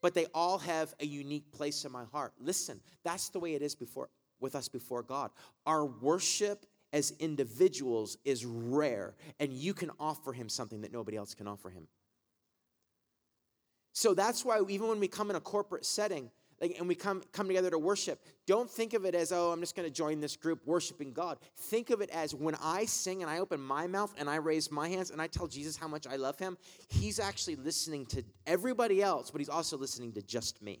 but 0.00 0.14
they 0.14 0.26
all 0.34 0.58
have 0.58 0.94
a 1.00 1.06
unique 1.06 1.50
place 1.52 1.84
in 1.84 1.92
my 1.92 2.04
heart 2.12 2.32
listen 2.40 2.80
that's 3.04 3.28
the 3.30 3.40
way 3.40 3.54
it 3.54 3.62
is 3.62 3.74
before 3.74 4.08
with 4.40 4.54
us 4.54 4.68
before 4.68 5.02
god 5.02 5.30
our 5.66 5.84
worship 5.84 6.66
as 6.92 7.12
individuals 7.18 8.16
is 8.24 8.44
rare, 8.44 9.14
and 9.38 9.52
you 9.52 9.74
can 9.74 9.90
offer 10.00 10.32
him 10.32 10.48
something 10.48 10.80
that 10.80 10.92
nobody 10.92 11.16
else 11.16 11.34
can 11.34 11.46
offer 11.46 11.70
him. 11.70 11.86
So 13.92 14.14
that's 14.14 14.44
why 14.44 14.60
even 14.68 14.88
when 14.88 15.00
we 15.00 15.08
come 15.08 15.30
in 15.30 15.36
a 15.36 15.40
corporate 15.40 15.84
setting, 15.84 16.30
like, 16.60 16.76
and 16.78 16.88
we 16.88 16.94
come, 16.94 17.22
come 17.32 17.46
together 17.46 17.70
to 17.70 17.78
worship, 17.78 18.20
don't 18.46 18.70
think 18.70 18.94
of 18.94 19.04
it 19.04 19.14
as, 19.14 19.32
oh, 19.32 19.50
I'm 19.50 19.60
just 19.60 19.76
going 19.76 19.88
to 19.88 19.94
join 19.94 20.20
this 20.20 20.36
group 20.36 20.66
worshiping 20.66 21.12
God. 21.12 21.38
Think 21.56 21.90
of 21.90 22.00
it 22.00 22.10
as 22.10 22.34
when 22.34 22.54
I 22.62 22.84
sing 22.84 23.22
and 23.22 23.30
I 23.30 23.38
open 23.38 23.60
my 23.60 23.86
mouth 23.86 24.14
and 24.18 24.28
I 24.28 24.36
raise 24.36 24.70
my 24.70 24.88
hands 24.88 25.10
and 25.10 25.22
I 25.22 25.26
tell 25.26 25.46
Jesus 25.46 25.76
how 25.76 25.88
much 25.88 26.06
I 26.06 26.16
love 26.16 26.38
him, 26.38 26.58
he's 26.88 27.18
actually 27.18 27.56
listening 27.56 28.06
to 28.06 28.22
everybody 28.46 29.02
else, 29.02 29.30
but 29.30 29.40
he's 29.40 29.48
also 29.48 29.76
listening 29.76 30.12
to 30.12 30.22
just 30.22 30.60
me 30.62 30.80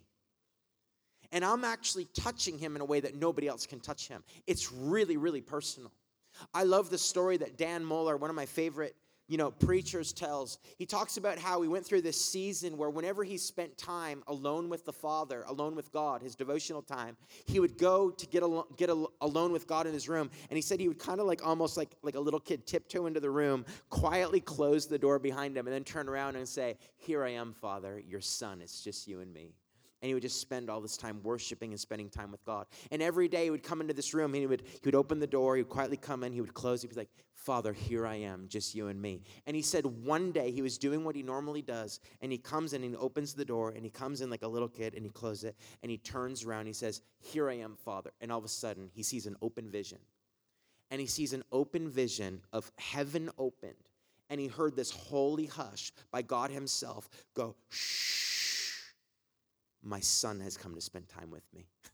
and 1.32 1.44
I'm 1.44 1.64
actually 1.64 2.06
touching 2.06 2.58
him 2.58 2.76
in 2.76 2.82
a 2.82 2.84
way 2.84 3.00
that 3.00 3.14
nobody 3.14 3.46
else 3.46 3.66
can 3.66 3.80
touch 3.80 4.08
him. 4.08 4.22
It's 4.46 4.72
really, 4.72 5.16
really 5.16 5.40
personal. 5.40 5.92
I 6.54 6.64
love 6.64 6.90
the 6.90 6.98
story 6.98 7.36
that 7.38 7.56
Dan 7.56 7.84
Mohler, 7.84 8.18
one 8.18 8.30
of 8.30 8.36
my 8.36 8.46
favorite 8.46 8.94
you 9.30 9.36
know, 9.36 9.52
preachers 9.52 10.12
tells. 10.12 10.58
He 10.76 10.84
talks 10.84 11.16
about 11.16 11.38
how 11.38 11.62
he 11.62 11.68
went 11.68 11.86
through 11.86 12.02
this 12.02 12.22
season 12.22 12.76
where 12.76 12.90
whenever 12.90 13.22
he 13.22 13.38
spent 13.38 13.78
time 13.78 14.24
alone 14.26 14.68
with 14.68 14.84
the 14.84 14.92
Father, 14.92 15.44
alone 15.46 15.76
with 15.76 15.92
God, 15.92 16.20
his 16.20 16.34
devotional 16.34 16.82
time, 16.82 17.16
he 17.46 17.60
would 17.60 17.78
go 17.78 18.10
to 18.10 18.26
get 18.26 18.42
al- 18.42 18.66
get 18.76 18.90
al- 18.90 19.12
alone 19.20 19.52
with 19.52 19.68
God 19.68 19.86
in 19.86 19.92
his 19.92 20.08
room, 20.08 20.30
and 20.50 20.56
he 20.56 20.60
said 20.60 20.80
he 20.80 20.88
would 20.88 20.98
kind 20.98 21.20
of 21.20 21.26
like 21.26 21.46
almost 21.46 21.76
like 21.76 21.94
like 22.02 22.16
a 22.16 22.20
little 22.20 22.40
kid 22.40 22.66
tiptoe 22.66 23.06
into 23.06 23.20
the 23.20 23.30
room, 23.30 23.64
quietly 23.88 24.40
close 24.40 24.88
the 24.88 24.98
door 24.98 25.20
behind 25.20 25.56
him, 25.56 25.68
and 25.68 25.72
then 25.72 25.84
turn 25.84 26.08
around 26.08 26.34
and 26.34 26.48
say, 26.48 26.76
"Here 26.96 27.24
I 27.24 27.30
am, 27.30 27.52
Father, 27.52 28.02
your 28.08 28.20
son. 28.20 28.60
It's 28.60 28.82
just 28.82 29.06
you 29.06 29.20
and 29.20 29.32
me." 29.32 29.54
And 30.02 30.08
he 30.08 30.14
would 30.14 30.22
just 30.22 30.40
spend 30.40 30.70
all 30.70 30.80
this 30.80 30.96
time 30.96 31.20
worshiping 31.22 31.70
and 31.70 31.80
spending 31.80 32.08
time 32.08 32.30
with 32.30 32.44
God. 32.44 32.66
And 32.90 33.02
every 33.02 33.28
day 33.28 33.44
he 33.44 33.50
would 33.50 33.62
come 33.62 33.80
into 33.80 33.92
this 33.92 34.14
room 34.14 34.32
he 34.32 34.46
would 34.46 34.62
he 34.62 34.80
would 34.86 34.94
open 34.94 35.18
the 35.18 35.26
door, 35.26 35.56
he 35.56 35.62
would 35.62 35.70
quietly 35.70 35.96
come 35.96 36.24
in, 36.24 36.32
he 36.32 36.40
would 36.40 36.54
close, 36.54 36.82
it. 36.82 36.88
he'd 36.88 36.94
be 36.94 37.00
like, 37.00 37.10
Father, 37.34 37.72
here 37.72 38.06
I 38.06 38.16
am, 38.16 38.46
just 38.48 38.74
you 38.74 38.88
and 38.88 39.00
me. 39.00 39.22
And 39.46 39.56
he 39.56 39.62
said 39.62 39.84
one 39.86 40.32
day 40.32 40.50
he 40.50 40.62
was 40.62 40.78
doing 40.78 41.04
what 41.04 41.16
he 41.16 41.22
normally 41.22 41.62
does, 41.62 42.00
and 42.20 42.32
he 42.32 42.38
comes 42.38 42.72
in 42.72 42.82
and 42.82 42.92
he 42.92 42.96
opens 42.96 43.34
the 43.34 43.44
door 43.44 43.70
and 43.70 43.84
he 43.84 43.90
comes 43.90 44.20
in 44.20 44.30
like 44.30 44.42
a 44.42 44.48
little 44.48 44.68
kid 44.68 44.94
and 44.94 45.04
he 45.04 45.10
closes 45.10 45.44
it 45.44 45.56
and 45.82 45.90
he 45.90 45.98
turns 45.98 46.44
around, 46.44 46.66
he 46.66 46.72
says, 46.72 47.02
Here 47.20 47.50
I 47.50 47.54
am, 47.54 47.76
Father. 47.84 48.12
And 48.20 48.32
all 48.32 48.38
of 48.38 48.44
a 48.44 48.48
sudden 48.48 48.90
he 48.94 49.02
sees 49.02 49.26
an 49.26 49.36
open 49.42 49.70
vision. 49.70 49.98
And 50.90 51.00
he 51.00 51.06
sees 51.06 51.32
an 51.32 51.44
open 51.52 51.88
vision 51.88 52.40
of 52.52 52.72
heaven 52.76 53.30
opened. 53.38 53.74
And 54.28 54.40
he 54.40 54.48
heard 54.48 54.76
this 54.76 54.90
holy 54.90 55.46
hush 55.46 55.92
by 56.10 56.22
God 56.22 56.50
Himself 56.50 57.08
go, 57.34 57.54
shh 57.68 58.39
my 59.82 60.00
son 60.00 60.40
has 60.40 60.56
come 60.56 60.74
to 60.74 60.80
spend 60.80 61.08
time 61.08 61.30
with 61.30 61.44
me. 61.54 61.66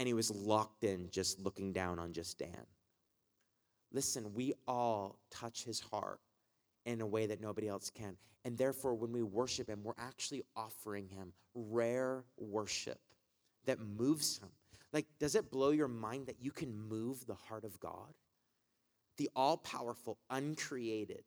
And 0.00 0.06
he 0.06 0.14
was 0.14 0.30
locked 0.30 0.84
in 0.84 1.10
just 1.10 1.40
looking 1.40 1.72
down 1.72 1.98
on 1.98 2.12
just 2.12 2.38
Dan. 2.38 2.66
Listen, 3.92 4.32
we 4.32 4.54
all 4.68 5.18
touch 5.28 5.64
his 5.64 5.80
heart 5.80 6.20
in 6.86 7.00
a 7.00 7.06
way 7.06 7.26
that 7.26 7.40
nobody 7.40 7.66
else 7.66 7.90
can. 7.90 8.16
And 8.44 8.56
therefore, 8.56 8.94
when 8.94 9.10
we 9.10 9.24
worship 9.24 9.68
him, 9.68 9.80
we're 9.82 9.94
actually 9.98 10.44
offering 10.54 11.08
him 11.08 11.32
rare 11.56 12.22
worship 12.36 13.00
that 13.64 13.80
moves 13.80 14.38
him. 14.38 14.50
Like, 14.92 15.06
does 15.18 15.34
it 15.34 15.50
blow 15.50 15.70
your 15.70 15.88
mind 15.88 16.28
that 16.28 16.36
you 16.40 16.52
can 16.52 16.78
move 16.78 17.26
the 17.26 17.34
heart 17.34 17.64
of 17.64 17.80
God? 17.80 18.14
The 19.16 19.28
all 19.34 19.56
powerful, 19.56 20.16
uncreated, 20.30 21.24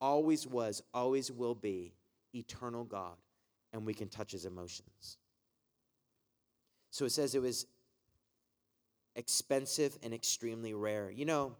always 0.00 0.46
was, 0.46 0.82
always 0.94 1.30
will 1.30 1.54
be, 1.54 1.92
eternal 2.34 2.84
God 2.84 3.16
and 3.72 3.84
we 3.84 3.94
can 3.94 4.08
touch 4.08 4.32
his 4.32 4.44
emotions. 4.44 5.18
So 6.90 7.04
it 7.04 7.10
says 7.10 7.34
it 7.34 7.42
was 7.42 7.66
expensive 9.14 9.98
and 10.02 10.14
extremely 10.14 10.74
rare. 10.74 11.10
You 11.10 11.26
know, 11.26 11.56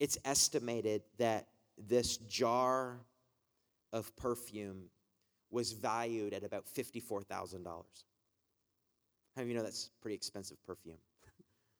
it's 0.00 0.18
estimated 0.24 1.02
that 1.18 1.46
this 1.76 2.16
jar 2.16 2.98
of 3.92 4.14
perfume 4.16 4.84
was 5.50 5.72
valued 5.72 6.32
at 6.32 6.44
about 6.44 6.64
$54,000. 6.66 7.64
How 9.36 9.42
do 9.42 9.48
you 9.48 9.54
know 9.54 9.62
that's 9.62 9.90
pretty 10.00 10.14
expensive 10.14 10.56
perfume? 10.66 10.96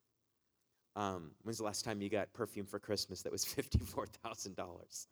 um, 0.97 1.31
when's 1.43 1.59
the 1.59 1.65
last 1.65 1.85
time 1.85 2.01
you 2.03 2.09
got 2.09 2.33
perfume 2.33 2.67
for 2.67 2.79
Christmas 2.79 3.23
that 3.23 3.33
was 3.33 3.45
$54,000? 3.45 5.07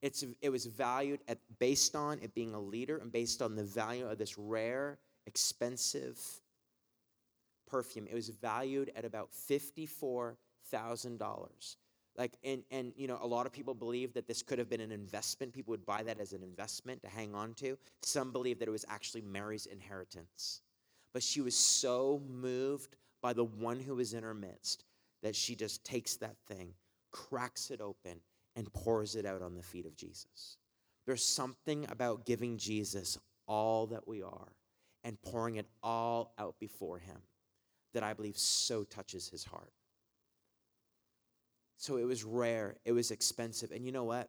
It's, 0.00 0.24
it 0.40 0.50
was 0.50 0.66
valued 0.66 1.18
at, 1.26 1.38
based 1.58 1.96
on 1.96 2.20
it 2.20 2.32
being 2.34 2.54
a 2.54 2.60
liter 2.60 2.98
and 2.98 3.10
based 3.10 3.42
on 3.42 3.56
the 3.56 3.64
value 3.64 4.08
of 4.08 4.18
this 4.18 4.38
rare, 4.38 4.98
expensive 5.26 6.20
perfume. 7.66 8.06
It 8.08 8.14
was 8.14 8.28
valued 8.28 8.92
at 8.94 9.04
about 9.04 9.30
$54,000. 9.32 11.76
Like, 12.16 12.38
and, 12.42 12.62
and, 12.70 12.94
you 12.96 13.06
know, 13.06 13.18
a 13.22 13.26
lot 13.26 13.44
of 13.46 13.52
people 13.52 13.74
believe 13.74 14.14
that 14.14 14.26
this 14.26 14.42
could 14.42 14.58
have 14.58 14.68
been 14.68 14.80
an 14.80 14.90
investment. 14.90 15.52
People 15.52 15.70
would 15.72 15.86
buy 15.86 16.02
that 16.02 16.18
as 16.20 16.32
an 16.32 16.42
investment 16.42 17.00
to 17.02 17.08
hang 17.08 17.32
on 17.34 17.54
to. 17.54 17.78
Some 18.02 18.32
believe 18.32 18.58
that 18.58 18.66
it 18.66 18.72
was 18.72 18.84
actually 18.88 19.22
Mary's 19.22 19.66
inheritance. 19.66 20.62
But 21.12 21.22
she 21.22 21.40
was 21.40 21.56
so 21.56 22.20
moved 22.28 22.96
by 23.22 23.32
the 23.32 23.44
one 23.44 23.78
who 23.78 23.94
was 23.96 24.14
in 24.14 24.24
her 24.24 24.34
midst 24.34 24.84
that 25.22 25.36
she 25.36 25.54
just 25.54 25.84
takes 25.84 26.16
that 26.16 26.36
thing, 26.46 26.74
cracks 27.12 27.70
it 27.70 27.80
open, 27.80 28.20
and 28.58 28.72
pours 28.72 29.14
it 29.14 29.24
out 29.24 29.40
on 29.40 29.54
the 29.54 29.62
feet 29.62 29.86
of 29.86 29.96
Jesus. 29.96 30.56
There's 31.06 31.24
something 31.24 31.86
about 31.90 32.26
giving 32.26 32.58
Jesus 32.58 33.16
all 33.46 33.86
that 33.86 34.08
we 34.08 34.20
are 34.20 34.52
and 35.04 35.16
pouring 35.22 35.56
it 35.56 35.66
all 35.80 36.34
out 36.40 36.56
before 36.58 36.98
Him 36.98 37.18
that 37.94 38.02
I 38.02 38.14
believe 38.14 38.36
so 38.36 38.82
touches 38.82 39.28
His 39.28 39.44
heart. 39.44 39.70
So 41.76 41.98
it 41.98 42.04
was 42.04 42.24
rare, 42.24 42.74
it 42.84 42.90
was 42.90 43.12
expensive. 43.12 43.70
And 43.70 43.86
you 43.86 43.92
know 43.92 44.02
what? 44.02 44.28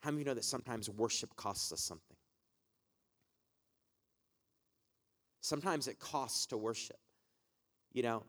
How 0.00 0.10
many 0.10 0.16
of 0.16 0.18
you 0.18 0.24
know 0.32 0.34
that 0.34 0.44
sometimes 0.44 0.90
worship 0.90 1.36
costs 1.36 1.72
us 1.72 1.80
something? 1.80 2.16
Sometimes 5.42 5.86
it 5.86 6.00
costs 6.00 6.46
to 6.46 6.56
worship. 6.56 6.98
You 7.92 8.02
know, 8.02 8.24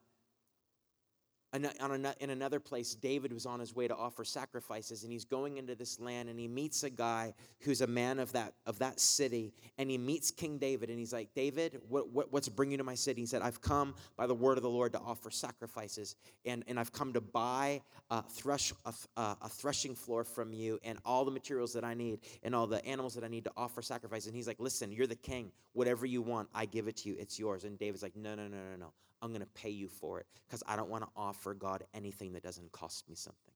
in 1.55 2.29
another 2.29 2.59
place, 2.59 2.95
David 2.95 3.31
was 3.31 3.45
on 3.45 3.59
his 3.59 3.75
way 3.75 3.87
to 3.87 3.95
offer 3.95 4.23
sacrifices, 4.23 5.03
and 5.03 5.11
he's 5.11 5.25
going 5.25 5.57
into 5.57 5.75
this 5.75 5.99
land, 5.99 6.29
and 6.29 6.39
he 6.39 6.47
meets 6.47 6.83
a 6.83 6.89
guy 6.89 7.33
who's 7.61 7.81
a 7.81 7.87
man 7.87 8.19
of 8.19 8.31
that 8.33 8.53
of 8.65 8.79
that 8.79 8.99
city, 8.99 9.53
and 9.77 9.89
he 9.89 9.97
meets 9.97 10.31
King 10.31 10.57
David, 10.57 10.89
and 10.89 10.99
he's 10.99 11.13
like, 11.13 11.29
David, 11.35 11.81
what, 11.87 12.09
what, 12.09 12.31
what's 12.31 12.49
bringing 12.49 12.73
you 12.73 12.77
to 12.77 12.83
my 12.83 12.95
city? 12.95 13.21
He 13.21 13.27
said, 13.27 13.41
I've 13.41 13.61
come 13.61 13.95
by 14.17 14.27
the 14.27 14.33
word 14.33 14.57
of 14.57 14.63
the 14.63 14.69
Lord 14.69 14.91
to 14.93 14.99
offer 14.99 15.29
sacrifices, 15.29 16.15
and, 16.45 16.63
and 16.67 16.79
I've 16.79 16.91
come 16.91 17.13
to 17.13 17.21
buy 17.21 17.81
a, 18.09 18.21
thresh, 18.21 18.73
a, 18.85 19.21
a 19.41 19.49
threshing 19.49 19.95
floor 19.95 20.23
from 20.23 20.53
you, 20.53 20.79
and 20.83 20.99
all 21.05 21.25
the 21.25 21.31
materials 21.31 21.73
that 21.73 21.83
I 21.83 21.93
need, 21.93 22.19
and 22.43 22.55
all 22.55 22.67
the 22.67 22.83
animals 22.85 23.13
that 23.15 23.23
I 23.23 23.27
need 23.27 23.45
to 23.45 23.51
offer 23.55 23.81
sacrifices. 23.81 24.27
And 24.27 24.35
he's 24.35 24.47
like, 24.47 24.59
Listen, 24.59 24.91
you're 24.91 25.07
the 25.07 25.15
king. 25.15 25.51
Whatever 25.73 26.05
you 26.05 26.21
want, 26.21 26.49
I 26.53 26.65
give 26.65 26.87
it 26.87 26.97
to 26.97 27.09
you. 27.09 27.15
It's 27.19 27.39
yours. 27.39 27.63
And 27.63 27.77
David's 27.77 28.03
like, 28.03 28.15
No, 28.15 28.35
no, 28.35 28.47
no, 28.47 28.57
no, 28.57 28.75
no. 28.79 28.93
I'm 29.25 29.31
going 29.31 29.41
to 29.41 29.61
pay 29.61 29.69
you 29.69 29.87
for 29.87 30.19
it 30.19 30.27
because 30.47 30.63
I 30.67 30.75
don't 30.75 30.89
want 30.89 31.03
to 31.03 31.09
offer 31.15 31.53
God 31.53 31.83
anything 31.93 32.33
that 32.33 32.43
doesn't 32.43 32.71
cost 32.71 33.09
me 33.09 33.15
something. 33.15 33.53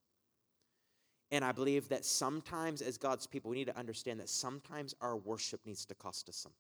And 1.32 1.46
I 1.46 1.52
believe 1.52 1.90
that 1.90 2.06
sometimes, 2.06 2.82
as 2.82 2.98
God's 2.98 3.28
people, 3.28 3.52
we 3.52 3.58
need 3.58 3.68
to 3.68 3.78
understand 3.78 4.20
that 4.20 4.30
sometimes 4.30 4.96
our 5.00 5.16
worship 5.16 5.62
needs 5.66 5.86
to 5.86 5.96
cost 5.96 6.28
us 6.28 6.36
something. 6.36 6.58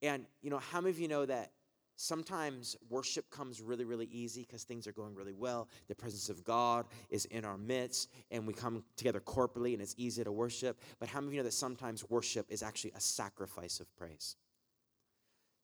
And, 0.00 0.26
you 0.42 0.50
know, 0.50 0.58
how 0.58 0.80
many 0.80 0.90
of 0.90 1.00
you 1.00 1.08
know 1.08 1.26
that 1.26 1.50
sometimes 1.96 2.76
worship 2.90 3.30
comes 3.30 3.60
really, 3.60 3.84
really 3.84 4.06
easy 4.06 4.42
because 4.42 4.62
things 4.62 4.86
are 4.86 4.92
going 4.92 5.14
really 5.14 5.32
well? 5.32 5.68
The 5.88 5.94
presence 5.94 6.28
of 6.28 6.44
God 6.44 6.86
is 7.10 7.24
in 7.26 7.44
our 7.44 7.56
midst, 7.58 8.10
and 8.30 8.46
we 8.46 8.52
come 8.52 8.84
together 8.96 9.20
corporately, 9.20 9.72
and 9.72 9.82
it's 9.82 9.94
easy 9.98 10.22
to 10.22 10.30
worship. 10.30 10.80
But 11.00 11.08
how 11.08 11.20
many 11.20 11.28
of 11.28 11.34
you 11.34 11.40
know 11.40 11.44
that 11.44 11.52
sometimes 11.52 12.08
worship 12.08 12.46
is 12.48 12.62
actually 12.62 12.92
a 12.94 13.00
sacrifice 13.00 13.80
of 13.80 13.92
praise? 13.96 14.36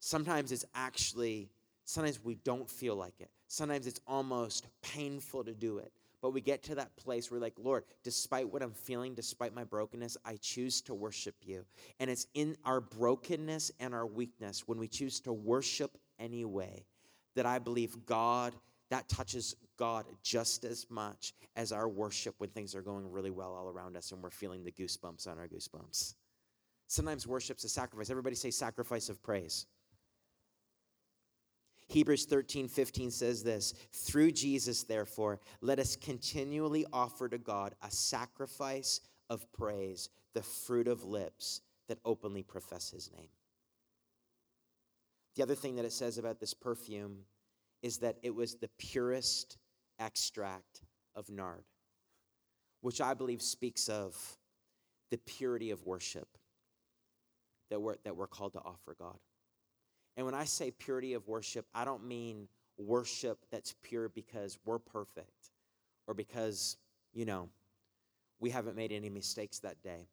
Sometimes 0.01 0.51
it's 0.51 0.65
actually, 0.75 1.51
sometimes 1.85 2.23
we 2.23 2.35
don't 2.37 2.69
feel 2.69 2.97
like 2.97 3.21
it. 3.21 3.31
Sometimes 3.49 3.87
it's 3.87 4.01
almost 4.07 4.67
painful 4.83 5.45
to 5.45 5.55
do 5.55 5.79
it. 5.79 5.93
But 6.23 6.31
we 6.31 6.41
get 6.43 6.63
to 6.65 6.75
that 6.75 6.95
place 6.97 7.31
where, 7.31 7.41
like, 7.41 7.55
Lord, 7.57 7.85
despite 8.05 8.51
what 8.51 8.63
I'm 8.63 8.73
feeling, 8.73 9.15
despite 9.15 9.55
my 9.55 9.65
brokenness, 9.65 10.19
I 10.25 10.37
choose 10.37 10.83
to 10.83 10.95
worship 10.95 11.35
you. 11.43 11.65
And 11.99 12.11
it's 12.11 12.27
in 12.35 12.57
our 12.65 12.81
brokenness 12.81 13.73
and 13.81 13.95
our 13.95 14.07
weakness 14.07 14.69
when 14.69 14.79
we 14.79 14.87
choose 14.87 15.21
to 15.21 15.33
worship 15.33 15.97
anyway 16.19 16.85
that 17.37 17.47
I 17.47 17.59
believe 17.59 18.05
God, 18.05 18.55
that 18.91 19.09
touches 19.09 19.57
God 19.79 20.05
just 20.23 20.65
as 20.65 20.87
much 20.91 21.33
as 21.57 21.73
our 21.73 21.89
worship 21.89 22.35
when 22.39 22.51
things 22.51 22.75
are 22.75 22.83
going 22.83 23.11
really 23.11 23.31
well 23.31 23.55
all 23.55 23.69
around 23.71 23.97
us 23.97 24.13
and 24.13 24.23
we're 24.23 24.31
feeling 24.31 24.63
the 24.63 24.73
goosebumps 24.73 25.27
on 25.27 25.39
our 25.39 25.49
goosebumps. 25.49 26.15
Sometimes 26.87 27.27
worship's 27.27 27.65
a 27.65 27.69
sacrifice. 27.69 28.11
Everybody 28.11 28.35
say 28.37 28.51
sacrifice 28.51 29.09
of 29.09 29.23
praise. 29.23 29.67
Hebrews 31.91 32.25
13, 32.27 32.69
15 32.69 33.11
says 33.11 33.43
this 33.43 33.75
Through 33.93 34.31
Jesus, 34.33 34.85
therefore, 34.85 35.41
let 35.61 35.81
us 35.81 35.97
continually 35.97 36.87
offer 36.93 37.29
to 37.29 37.39
God 37.39 37.75
a 37.83 37.91
sacrifice 37.91 39.01
of 39.29 39.51
praise, 39.53 40.09
the 40.33 40.43
fruit 40.43 40.87
of 40.87 41.05
lips 41.05 41.63
that 41.89 41.99
openly 42.05 42.45
profess 42.45 42.91
his 42.91 43.11
name. 43.17 43.29
The 45.35 45.43
other 45.43 45.57
thing 45.57 45.75
that 45.77 45.85
it 45.85 45.93
says 45.93 46.17
about 46.17 46.39
this 46.39 46.55
perfume 46.55 47.25
is 47.83 47.99
that 47.99 48.19
it 48.23 48.35
was 48.35 48.55
the 48.55 48.71
purest 48.79 49.59
extract 49.99 50.83
of 51.17 51.29
nard, 51.29 51.65
which 52.83 53.01
I 53.01 53.15
believe 53.15 53.43
speaks 53.43 53.89
of 53.89 54.17
the 55.11 55.19
purity 55.19 55.73
of 55.73 55.85
worship 55.85 56.29
that 57.71 57.81
we're, 57.81 57.97
that 58.05 58.17
we're 58.17 58.29
called 58.29 58.53
to 58.53 58.61
offer 58.61 58.95
God. 58.97 59.19
And 60.17 60.27
when 60.27 60.35
I 60.35 60.45
say 60.45 60.71
purity 60.71 61.15
of 61.15 61.27
worship, 61.29 61.67
I 61.75 61.85
don't 61.85 62.05
mean 62.05 62.49
worship 62.79 63.39
that's 63.51 63.75
pure 63.83 64.09
because 64.09 64.59
we're 64.65 64.79
perfect 64.79 65.51
or 66.07 66.15
because, 66.15 66.77
you 67.13 67.25
know, 67.25 67.49
we 68.41 68.51
haven't 68.51 68.77
made 68.77 68.93
any 68.93 69.11
mistakes 69.11 69.59
that 69.61 69.83
day. 69.83 70.09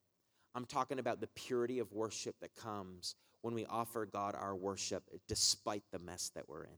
I'm 0.53 0.65
talking 0.65 0.99
about 0.99 1.21
the 1.21 1.27
purity 1.27 1.79
of 1.79 1.91
worship 1.93 2.35
that 2.41 2.55
comes 2.55 3.15
when 3.41 3.53
we 3.53 3.65
offer 3.65 4.05
God 4.05 4.35
our 4.35 4.55
worship 4.55 5.03
despite 5.27 5.83
the 5.91 5.99
mess 5.99 6.31
that 6.35 6.47
we're 6.49 6.63
in. 6.63 6.77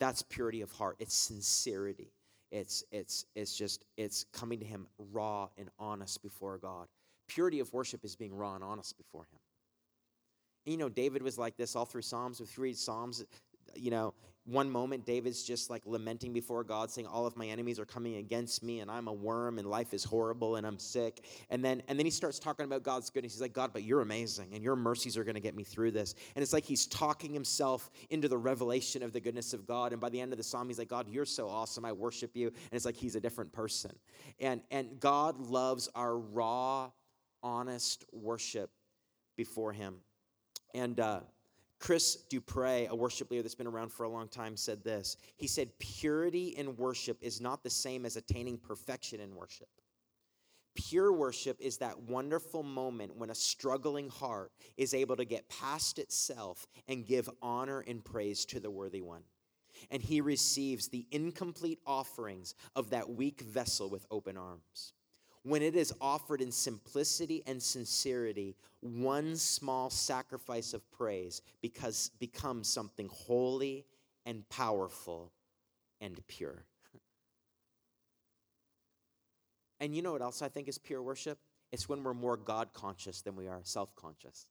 That's 0.00 0.22
purity 0.22 0.60
of 0.60 0.72
heart, 0.72 0.96
it's 0.98 1.14
sincerity. 1.14 2.12
It's, 2.50 2.84
it's, 2.92 3.26
it's 3.34 3.56
just, 3.56 3.84
it's 3.96 4.26
coming 4.32 4.60
to 4.60 4.64
Him 4.64 4.86
raw 5.12 5.48
and 5.58 5.68
honest 5.78 6.22
before 6.22 6.58
God. 6.58 6.86
Purity 7.26 7.58
of 7.58 7.72
worship 7.72 8.04
is 8.04 8.14
being 8.14 8.32
raw 8.32 8.54
and 8.54 8.62
honest 8.62 8.96
before 8.96 9.24
Him. 9.24 9.40
You 10.64 10.76
know, 10.76 10.88
David 10.88 11.22
was 11.22 11.38
like 11.38 11.56
this 11.56 11.76
all 11.76 11.84
through 11.84 12.02
Psalms. 12.02 12.40
If 12.40 12.56
you 12.56 12.62
read 12.62 12.76
Psalms, 12.76 13.24
you 13.74 13.90
know, 13.90 14.14
one 14.46 14.70
moment 14.70 15.06
David's 15.06 15.42
just 15.42 15.70
like 15.70 15.82
lamenting 15.86 16.32
before 16.34 16.64
God, 16.64 16.90
saying, 16.90 17.06
All 17.06 17.26
of 17.26 17.36
my 17.36 17.46
enemies 17.46 17.78
are 17.78 17.86
coming 17.86 18.16
against 18.16 18.62
me, 18.62 18.80
and 18.80 18.90
I'm 18.90 19.08
a 19.08 19.12
worm, 19.12 19.58
and 19.58 19.68
life 19.68 19.94
is 19.94 20.04
horrible, 20.04 20.56
and 20.56 20.66
I'm 20.66 20.78
sick. 20.78 21.24
And 21.48 21.64
then 21.64 21.82
and 21.88 21.98
then 21.98 22.04
he 22.04 22.10
starts 22.10 22.38
talking 22.38 22.66
about 22.66 22.82
God's 22.82 23.08
goodness. 23.08 23.32
He's 23.32 23.40
like, 23.40 23.54
God, 23.54 23.70
but 23.72 23.84
you're 23.84 24.02
amazing, 24.02 24.50
and 24.52 24.62
your 24.62 24.76
mercies 24.76 25.16
are 25.16 25.24
gonna 25.24 25.40
get 25.40 25.56
me 25.56 25.64
through 25.64 25.92
this. 25.92 26.14
And 26.36 26.42
it's 26.42 26.52
like 26.52 26.64
he's 26.64 26.86
talking 26.86 27.32
himself 27.32 27.90
into 28.10 28.28
the 28.28 28.36
revelation 28.36 29.02
of 29.02 29.12
the 29.12 29.20
goodness 29.20 29.54
of 29.54 29.66
God. 29.66 29.92
And 29.92 30.00
by 30.00 30.10
the 30.10 30.20
end 30.20 30.32
of 30.32 30.38
the 30.38 30.44
psalm, 30.44 30.68
he's 30.68 30.78
like, 30.78 30.88
God, 30.88 31.08
you're 31.08 31.24
so 31.24 31.48
awesome. 31.48 31.84
I 31.84 31.92
worship 31.92 32.36
you. 32.36 32.48
And 32.48 32.72
it's 32.72 32.84
like 32.84 32.96
he's 32.96 33.16
a 33.16 33.20
different 33.20 33.52
person. 33.52 33.92
And 34.40 34.60
and 34.70 35.00
God 35.00 35.40
loves 35.40 35.88
our 35.94 36.18
raw, 36.18 36.90
honest 37.42 38.04
worship 38.12 38.70
before 39.36 39.72
him. 39.72 39.96
And 40.74 41.00
uh 41.00 41.20
Chris 41.84 42.16
Dupre, 42.30 42.86
a 42.86 42.94
worship 42.94 43.30
leader 43.30 43.42
that's 43.42 43.54
been 43.54 43.66
around 43.66 43.92
for 43.92 44.04
a 44.04 44.08
long 44.08 44.26
time, 44.26 44.56
said 44.56 44.82
this. 44.82 45.18
He 45.36 45.46
said, 45.46 45.68
Purity 45.78 46.54
in 46.56 46.76
worship 46.76 47.18
is 47.20 47.42
not 47.42 47.62
the 47.62 47.68
same 47.68 48.06
as 48.06 48.16
attaining 48.16 48.56
perfection 48.56 49.20
in 49.20 49.34
worship. 49.34 49.68
Pure 50.74 51.12
worship 51.12 51.56
is 51.60 51.76
that 51.76 52.00
wonderful 52.04 52.62
moment 52.62 53.14
when 53.16 53.28
a 53.28 53.34
struggling 53.34 54.08
heart 54.08 54.50
is 54.78 54.94
able 54.94 55.14
to 55.16 55.26
get 55.26 55.48
past 55.48 55.98
itself 55.98 56.66
and 56.88 57.06
give 57.06 57.28
honor 57.42 57.84
and 57.86 58.02
praise 58.02 58.46
to 58.46 58.60
the 58.60 58.70
worthy 58.70 59.02
one. 59.02 59.22
And 59.90 60.02
he 60.02 60.22
receives 60.22 60.88
the 60.88 61.06
incomplete 61.10 61.80
offerings 61.86 62.54
of 62.74 62.90
that 62.90 63.10
weak 63.10 63.42
vessel 63.42 63.90
with 63.90 64.06
open 64.10 64.38
arms 64.38 64.94
when 65.44 65.62
it 65.62 65.76
is 65.76 65.92
offered 66.00 66.40
in 66.40 66.50
simplicity 66.50 67.42
and 67.46 67.62
sincerity, 67.62 68.56
one 68.80 69.36
small 69.36 69.90
sacrifice 69.90 70.72
of 70.72 70.90
praise 70.90 71.42
because 71.60 72.10
becomes 72.18 72.66
something 72.66 73.08
holy 73.12 73.84
and 74.24 74.48
powerful 74.48 75.32
and 76.00 76.18
pure. 76.26 76.64
And 79.80 79.94
you 79.94 80.00
know 80.00 80.12
what 80.12 80.22
else 80.22 80.40
I 80.40 80.48
think 80.48 80.66
is 80.66 80.78
pure 80.78 81.02
worship? 81.02 81.38
It's 81.72 81.88
when 81.88 82.02
we're 82.02 82.14
more 82.14 82.38
God 82.38 82.72
conscious 82.72 83.20
than 83.20 83.36
we 83.36 83.46
are 83.46 83.60
self 83.64 83.94
conscious. 83.96 84.46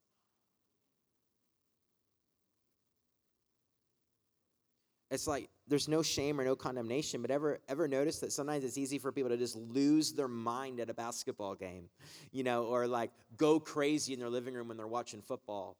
It's 5.13 5.28
like 5.28 5.47
there's 5.67 5.88
no 5.88 6.02
shame 6.02 6.41
or 6.41 6.43
no 6.43 6.56
condemnation, 6.56 7.21
but 7.21 7.30
ever 7.30 7.60
ever 7.69 7.88
notice 7.88 8.17
that 8.19 8.32
sometimes 8.32 8.63
it's 8.63 8.80
easy 8.80 8.97
for 8.97 9.12
people 9.12 9.30
to 9.30 9.38
just 9.38 9.56
lose 9.56 10.12
their 10.12 10.28
mind 10.28 10.80
at 10.80 10.89
a 10.89 10.93
basketball 10.93 11.54
game, 11.54 11.89
you 12.32 12.43
know, 12.43 12.63
or 12.63 12.88
like 12.88 13.12
go 13.38 13.60
crazy 13.60 14.13
in 14.13 14.19
their 14.19 14.30
living 14.30 14.56
room 14.56 14.69
when 14.69 14.78
they're 14.78 14.88
watching 14.88 15.21
football. 15.21 15.78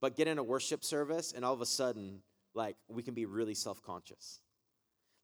But 0.00 0.16
get 0.16 0.28
in 0.28 0.38
a 0.38 0.42
worship 0.42 0.82
service 0.82 1.32
and 1.36 1.44
all 1.44 1.52
of 1.52 1.60
a 1.60 1.66
sudden, 1.66 2.20
like 2.54 2.76
we 2.88 3.02
can 3.02 3.12
be 3.12 3.26
really 3.26 3.54
self-conscious. 3.54 4.40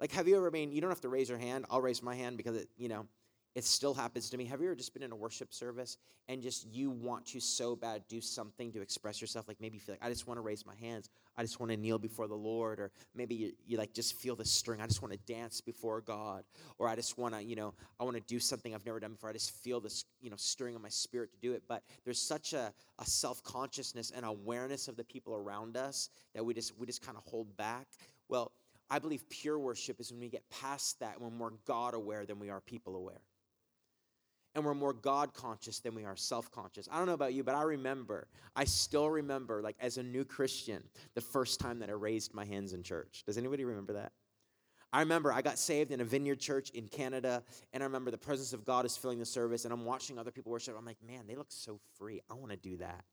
Like, 0.01 0.13
have 0.13 0.29
you 0.29 0.37
ever 0.37 0.51
been, 0.51 0.71
you 0.71 0.83
don't 0.83 0.91
have 0.91 1.01
to 1.03 1.09
raise 1.09 1.31
your 1.31 1.39
hand, 1.39 1.65
I'll 1.71 1.81
raise 1.81 2.03
my 2.03 2.15
hand 2.15 2.37
because 2.37 2.57
it, 2.57 2.69
you 2.77 2.89
know, 2.89 3.07
it 3.55 3.65
still 3.65 3.95
happens 3.95 4.31
to 4.31 4.37
me. 4.37 4.45
Have 4.45 4.61
you 4.61 4.67
ever 4.67 4.77
just 4.77 4.95
been 4.95 5.03
in 5.03 5.11
a 5.11 5.17
worship 5.17 5.53
service 5.53 5.99
and 6.29 6.41
just 6.41 6.69
you 6.73 6.89
want 6.89 7.27
to 7.27 7.41
so 7.41 7.75
bad 7.75 8.03
do 8.09 8.21
something 8.21 8.71
to 8.73 8.81
express 8.81 9.21
yourself? 9.21 9.49
Like 9.49 9.61
maybe 9.61 9.77
you 9.77 9.81
feel 9.81 9.95
like, 9.95 10.05
I 10.05 10.09
just 10.09 10.29
want 10.29 10.39
to 10.39 10.43
raise 10.43 10.65
my 10.65 10.77
hands. 10.77 11.11
I 11.37 11.43
just 11.43 11.59
want 11.59 11.73
to 11.73 11.77
kneel 11.77 11.99
before 11.99 12.29
the 12.29 12.37
Lord. 12.37 12.79
Or 12.79 12.93
maybe 13.13 13.35
you, 13.35 13.53
you 13.67 13.77
like 13.77 13.93
just 13.93 14.15
feel 14.21 14.37
the 14.37 14.45
string. 14.45 14.81
I 14.81 14.87
just 14.87 15.03
want 15.03 15.13
to 15.13 15.33
dance 15.33 15.61
before 15.61 16.01
God. 16.01 16.45
Or 16.79 16.87
I 16.87 16.95
just 16.95 17.19
want 17.19 17.35
to, 17.35 17.43
you 17.43 17.57
know, 17.57 17.75
I 17.99 18.05
want 18.05 18.17
to 18.17 18.23
do 18.23 18.39
something 18.39 18.73
I've 18.73 18.87
never 18.87 19.01
done 19.01 19.13
before. 19.13 19.31
I 19.31 19.33
just 19.33 19.51
feel 19.51 19.81
this, 19.81 20.05
you 20.21 20.31
know, 20.31 20.37
stirring 20.37 20.77
in 20.77 20.83
my 20.83 20.89
spirit 20.89 21.33
to 21.33 21.39
do 21.41 21.53
it. 21.53 21.65
But 21.69 21.83
there's 22.05 22.21
such 22.21 22.53
a, 22.53 22.73
a 23.01 23.05
self-consciousness 23.05 24.13
and 24.15 24.25
awareness 24.25 24.87
of 24.87 24.97
the 24.97 25.05
people 25.05 25.35
around 25.35 25.77
us 25.77 26.11
that 26.35 26.45
we 26.45 26.55
just 26.55 26.79
we 26.79 26.87
just 26.87 27.05
kind 27.05 27.19
of 27.19 27.25
hold 27.25 27.57
back. 27.57 27.89
Well, 28.29 28.53
I 28.89 29.01
believe 29.01 29.29
pure 29.29 29.59
worship 29.59 30.01
is 30.01 30.13
when 30.13 30.21
we 30.21 30.29
get 30.29 30.49
past 30.51 31.01
that, 31.01 31.21
when 31.21 31.33
we're 31.33 31.37
more 31.37 31.53
God 31.67 31.95
aware 31.95 32.25
than 32.27 32.39
we 32.39 32.49
are 32.49 32.61
people 32.61 32.95
aware 32.95 33.21
and 34.55 34.65
we're 34.65 34.75
more 34.75 34.93
God 34.93 35.33
conscious 35.35 35.79
than 35.81 35.95
we 35.95 36.05
are 36.05 36.17
self 36.17 36.51
conscious. 36.51 36.89
I 36.91 36.99
don't 36.99 37.07
know 37.07 37.15
about 37.15 37.35
you, 37.35 37.45
but 37.45 37.55
I 37.55 37.63
remember, 37.63 38.27
I 38.57 38.65
still 38.65 39.09
remember, 39.09 39.63
like 39.63 39.77
as 39.81 39.97
a 39.97 40.03
new 40.03 40.25
Christian, 40.25 40.83
the 41.15 41.21
first 41.21 41.61
time 41.61 41.79
that 41.81 41.89
I 41.89 41.93
raised 41.93 42.35
my 42.35 42.45
hands 42.45 42.73
in 42.73 42.83
church. 42.83 43.23
Does 43.27 43.39
anybody 43.39 43.65
remember 43.65 43.93
that? 43.95 44.13
I 44.93 45.01
remember 45.01 45.33
I 45.33 45.41
got 45.41 45.57
saved 45.57 45.93
in 45.93 46.01
a 46.01 46.05
vineyard 46.05 46.41
church 46.41 46.71
in 46.71 46.89
Canada, 46.89 47.45
and 47.73 47.83
I 47.83 47.87
remember 47.87 48.11
the 48.11 48.19
presence 48.19 48.53
of 48.53 48.65
God 48.65 48.85
is 48.85 48.97
filling 48.97 49.21
the 49.21 49.25
service, 49.25 49.65
and 49.65 49.73
I'm 49.73 49.85
watching 49.85 50.19
other 50.19 50.33
people 50.33 50.51
worship. 50.51 50.75
I'm 50.77 50.85
like, 50.85 50.99
man, 51.07 51.27
they 51.29 51.37
look 51.37 51.51
so 51.53 51.79
free. 51.97 52.21
I 52.29 52.35
want 52.35 52.51
to 52.51 52.57
do 52.57 52.77
that. 52.79 53.05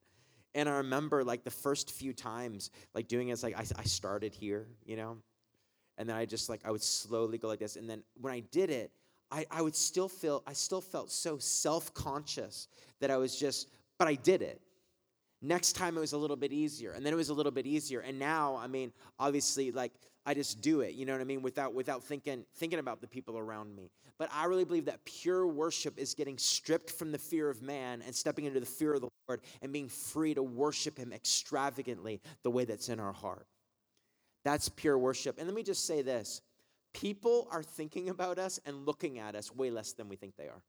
And 0.56 0.68
I 0.68 0.78
remember 0.78 1.24
like 1.24 1.44
the 1.44 1.52
first 1.52 1.92
few 1.92 2.14
times, 2.14 2.72
like 2.96 3.08
doing 3.08 3.30
it, 3.30 3.34
it's 3.34 3.44
like 3.44 3.56
I, 3.56 3.64
I 3.80 3.84
started 3.84 4.34
here, 4.34 4.68
you 4.86 4.96
know, 4.96 5.18
and 6.00 6.10
then 6.10 6.16
I 6.16 6.26
just 6.26 6.50
like 6.50 6.62
I 6.66 6.72
would 6.72 6.82
slowly 6.82 7.38
go 7.38 7.48
like 7.48 7.60
this, 7.60 7.76
and 7.76 7.88
then 7.88 8.02
when 8.20 8.34
I 8.34 8.40
did 8.40 8.72
it, 8.72 8.92
I, 9.32 9.46
I 9.52 9.62
would 9.62 9.76
still 9.76 10.08
feel, 10.08 10.44
I 10.48 10.54
still 10.54 10.82
felt 10.82 11.12
so 11.12 11.38
self 11.38 11.94
conscious 11.94 12.68
that 13.00 13.12
I 13.12 13.18
was 13.18 13.38
just, 13.38 13.68
but 14.00 14.08
I 14.08 14.16
did 14.16 14.42
it. 14.42 14.62
Next 15.42 15.74
time 15.74 15.98
it 15.98 16.00
was 16.00 16.14
a 16.14 16.18
little 16.18 16.36
bit 16.36 16.52
easier, 16.52 16.94
and 16.94 17.06
then 17.06 17.14
it 17.14 17.16
was 17.16 17.30
a 17.30 17.34
little 17.34 17.52
bit 17.52 17.68
easier. 17.68 18.00
And 18.00 18.18
now, 18.18 18.56
I 18.56 18.66
mean, 18.66 18.92
obviously, 19.20 19.72
like 19.72 19.92
I 20.26 20.34
just 20.34 20.62
do 20.62 20.82
it, 20.82 20.96
you 20.96 21.06
know 21.06 21.12
what 21.12 21.22
I 21.22 21.26
mean, 21.26 21.44
without 21.44 21.76
without 21.76 22.04
thinking 22.04 22.44
thinking 22.56 22.80
about 22.80 23.02
the 23.02 23.08
people 23.08 23.38
around 23.38 23.76
me. 23.76 23.92
But 24.18 24.30
I 24.34 24.46
really 24.46 24.66
believe 24.66 24.86
that 24.86 25.06
pure 25.06 25.46
worship 25.46 26.00
is 26.00 26.16
getting 26.16 26.40
stripped 26.40 26.90
from 26.90 27.12
the 27.12 27.20
fear 27.20 27.50
of 27.50 27.62
man 27.62 28.02
and 28.04 28.16
stepping 28.16 28.46
into 28.46 28.60
the 28.60 28.66
fear 28.66 28.96
of 28.96 29.02
the 29.02 29.10
Lord 29.28 29.42
and 29.62 29.72
being 29.72 29.90
free 29.90 30.34
to 30.34 30.42
worship 30.42 30.98
him 30.98 31.14
extravagantly 31.14 32.20
the 32.42 32.50
way 32.50 32.66
that's 32.66 32.90
in 32.90 33.00
our 33.00 33.14
heart. 33.14 33.46
That's 34.44 34.70
pure 34.70 34.98
worship. 34.98 35.38
And 35.38 35.48
let 35.48 35.56
me 35.56 35.62
just 35.62 35.86
say 35.86 36.02
this 36.02 36.42
people 36.98 37.48
are 37.52 37.62
thinking 37.62 38.10
about 38.10 38.40
us 38.40 38.60
and 38.66 38.86
looking 38.86 39.20
at 39.20 39.36
us 39.36 39.54
way 39.54 39.70
less 39.70 39.94
than 39.94 40.10
we 40.10 40.16
think 40.16 40.36
they 40.36 40.48
are. 40.48 40.64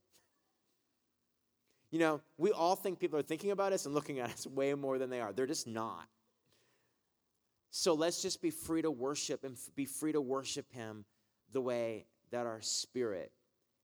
You 1.91 1.99
know, 1.99 2.21
we 2.37 2.53
all 2.53 2.77
think 2.77 2.99
people 2.99 3.19
are 3.19 3.23
thinking 3.23 3.51
about 3.51 3.73
us 3.73 3.87
and 3.87 3.95
looking 3.95 4.19
at 4.19 4.31
us 4.31 4.47
way 4.47 4.75
more 4.75 4.99
than 4.99 5.09
they 5.09 5.21
are. 5.21 5.33
They're 5.33 5.47
just 5.47 5.67
not. 5.67 6.07
So 7.71 7.95
let's 7.95 8.21
just 8.21 8.43
be 8.43 8.51
free 8.51 8.83
to 8.83 8.91
worship 8.91 9.43
and 9.43 9.57
be 9.75 9.87
free 9.87 10.13
to 10.13 10.21
worship 10.21 10.71
Him 10.71 11.07
the 11.53 11.63
way 11.63 12.05
that 12.31 12.45
our 12.45 12.61
spirit 12.61 13.33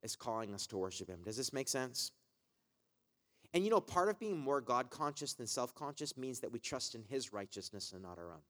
is 0.02 0.14
calling 0.14 0.52
us 0.52 0.66
to 0.66 0.76
worship 0.76 1.08
Him. 1.08 1.20
Does 1.24 1.38
this 1.38 1.52
make 1.52 1.68
sense? 1.68 2.12
And 3.54 3.64
you 3.64 3.70
know, 3.70 3.80
part 3.80 4.10
of 4.10 4.18
being 4.18 4.38
more 4.38 4.60
God 4.60 4.90
conscious 4.90 5.32
than 5.32 5.46
self 5.46 5.74
conscious 5.74 6.14
means 6.16 6.40
that 6.40 6.52
we 6.52 6.58
trust 6.58 6.94
in 6.94 7.04
His 7.08 7.32
righteousness 7.32 7.92
and 7.92 8.02
not 8.02 8.18
our 8.18 8.32
own. 8.32 8.42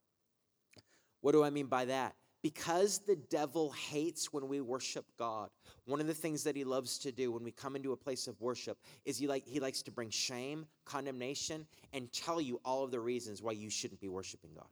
What 1.21 1.33
do 1.33 1.45
I 1.45 1.51
mean 1.51 1.67
by 1.67 1.85
that? 1.85 2.17
Because 2.45 2.99
the 2.99 3.17
devil 3.31 3.71
hates 3.71 4.31
when 4.31 4.47
we 4.49 4.61
worship 4.61 5.07
God, 5.19 5.49
one 5.87 5.99
of 5.99 6.07
the 6.07 6.13
things 6.13 6.45
that 6.45 6.55
he 6.55 6.63
loves 6.63 6.99
to 6.99 7.11
do 7.11 7.33
when 7.33 7.43
we 7.43 7.51
come 7.51 7.75
into 7.75 7.93
a 7.93 7.97
place 7.97 8.27
of 8.27 8.39
worship 8.39 8.77
is 9.07 9.17
he 9.17 9.27
like 9.27 9.47
he 9.47 9.61
likes 9.61 9.81
to 9.85 9.91
bring 9.91 10.11
shame, 10.11 10.67
condemnation, 10.85 11.67
and 11.95 12.13
tell 12.13 12.43
you 12.43 12.61
all 12.63 12.85
of 12.85 12.91
the 12.91 13.01
reasons 13.01 13.41
why 13.41 13.53
you 13.53 13.71
shouldn't 13.71 13.99
be 13.99 14.11
worshiping 14.11 14.51
God. 14.55 14.67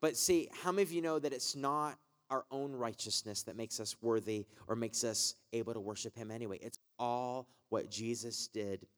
But 0.00 0.16
see, 0.16 0.48
how 0.60 0.72
many 0.72 0.82
of 0.82 0.90
you 0.90 1.02
know 1.02 1.20
that 1.20 1.32
it's 1.32 1.54
not 1.54 1.96
our 2.30 2.44
own 2.50 2.72
righteousness 2.72 3.44
that 3.44 3.56
makes 3.56 3.78
us 3.78 3.94
worthy 4.02 4.44
or 4.66 4.74
makes 4.74 5.04
us 5.04 5.36
able 5.52 5.72
to 5.72 5.80
worship 5.80 6.16
him 6.16 6.32
anyway? 6.32 6.58
It's 6.60 6.80
all 6.98 7.46
what 7.68 7.92
Jesus 7.92 8.48
did 8.48 8.88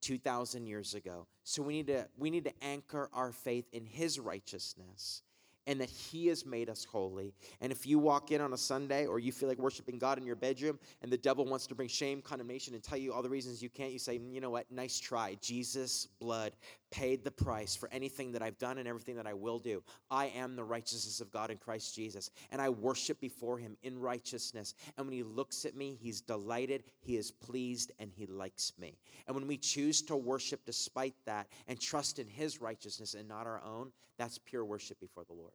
2000 0.00 0.66
years 0.66 0.94
ago. 0.94 1.26
So 1.44 1.62
we 1.62 1.74
need 1.74 1.88
to 1.88 2.08
we 2.16 2.30
need 2.30 2.44
to 2.44 2.54
anchor 2.62 3.10
our 3.12 3.32
faith 3.32 3.66
in 3.74 3.84
his 3.84 4.18
righteousness 4.18 5.20
and 5.66 5.80
that 5.80 5.90
He 5.90 6.26
has 6.28 6.44
made 6.44 6.68
us 6.68 6.84
holy. 6.84 7.34
And 7.60 7.70
if 7.70 7.86
you 7.86 7.98
walk 7.98 8.30
in 8.30 8.40
on 8.40 8.52
a 8.52 8.58
Sunday 8.58 9.06
or 9.06 9.18
you 9.18 9.32
feel 9.32 9.48
like 9.48 9.58
worshiping 9.58 9.98
God 9.98 10.18
in 10.18 10.26
your 10.26 10.36
bedroom 10.36 10.78
and 11.02 11.10
the 11.10 11.16
devil 11.16 11.44
wants 11.44 11.66
to 11.68 11.74
bring 11.74 11.88
shame, 11.88 12.20
condemnation, 12.20 12.74
and 12.74 12.82
tell 12.82 12.98
you 12.98 13.12
all 13.12 13.22
the 13.22 13.28
reasons 13.28 13.62
you 13.62 13.70
can't, 13.70 13.92
you 13.92 13.98
say, 13.98 14.18
mm, 14.18 14.32
you 14.32 14.40
know 14.40 14.50
what? 14.50 14.70
Nice 14.70 14.98
try. 14.98 15.36
Jesus' 15.40 16.06
blood 16.20 16.52
paid 16.90 17.24
the 17.24 17.30
price 17.30 17.74
for 17.74 17.88
anything 17.90 18.32
that 18.32 18.42
I've 18.42 18.58
done 18.58 18.78
and 18.78 18.86
everything 18.86 19.16
that 19.16 19.26
I 19.26 19.32
will 19.32 19.58
do. 19.58 19.82
I 20.10 20.26
am 20.26 20.54
the 20.54 20.64
righteousness 20.64 21.20
of 21.20 21.32
God 21.32 21.50
in 21.50 21.56
Christ 21.56 21.94
Jesus, 21.94 22.30
and 22.50 22.60
I 22.60 22.68
worship 22.68 23.18
before 23.20 23.58
Him 23.58 23.76
in 23.82 23.98
righteousness. 23.98 24.74
And 24.96 25.06
when 25.06 25.14
He 25.14 25.22
looks 25.22 25.64
at 25.64 25.74
me, 25.74 25.98
He's 26.00 26.20
delighted, 26.20 26.84
He 27.00 27.16
is 27.16 27.30
pleased, 27.30 27.92
and 27.98 28.10
He 28.14 28.26
likes 28.26 28.72
me. 28.78 28.98
And 29.26 29.34
when 29.34 29.46
we 29.46 29.56
choose 29.56 30.02
to 30.02 30.16
worship 30.16 30.64
despite 30.66 31.14
that 31.24 31.48
and 31.66 31.80
trust 31.80 32.18
in 32.18 32.26
His 32.26 32.60
righteousness 32.60 33.14
and 33.14 33.26
not 33.26 33.46
our 33.46 33.62
own, 33.64 33.90
that's 34.18 34.38
pure 34.38 34.64
worship 34.64 35.00
before 35.00 35.24
the 35.24 35.34
Lord. 35.34 35.52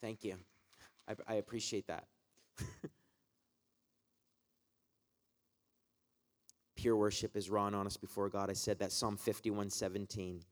Thank 0.00 0.24
you. 0.24 0.36
I, 1.08 1.14
I 1.26 1.34
appreciate 1.34 1.86
that. 1.86 2.04
Pure 6.76 6.96
worship 6.96 7.36
is 7.36 7.48
raw 7.50 7.66
and 7.66 7.76
honest 7.76 8.00
before 8.00 8.28
God. 8.28 8.50
I 8.50 8.54
said 8.54 8.78
that 8.80 8.92
Psalm 8.92 9.16
51 9.16 9.70
17. 9.70 10.42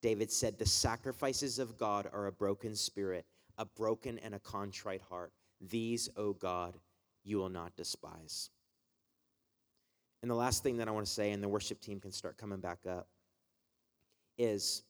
David 0.00 0.30
said, 0.32 0.58
The 0.58 0.66
sacrifices 0.66 1.58
of 1.58 1.78
God 1.78 2.08
are 2.12 2.26
a 2.26 2.32
broken 2.32 2.74
spirit, 2.74 3.24
a 3.58 3.64
broken 3.64 4.18
and 4.18 4.34
a 4.34 4.38
contrite 4.38 5.02
heart. 5.02 5.32
These, 5.60 6.08
O 6.16 6.32
God, 6.32 6.78
you 7.24 7.38
will 7.38 7.48
not 7.48 7.76
despise. 7.76 8.50
And 10.22 10.30
the 10.30 10.34
last 10.36 10.62
thing 10.62 10.76
that 10.78 10.88
I 10.88 10.92
want 10.92 11.06
to 11.06 11.12
say, 11.12 11.32
and 11.32 11.42
the 11.42 11.48
worship 11.48 11.80
team 11.80 12.00
can 12.00 12.12
start 12.12 12.36
coming 12.36 12.60
back 12.60 12.80
up, 12.88 13.08
is 14.38 14.82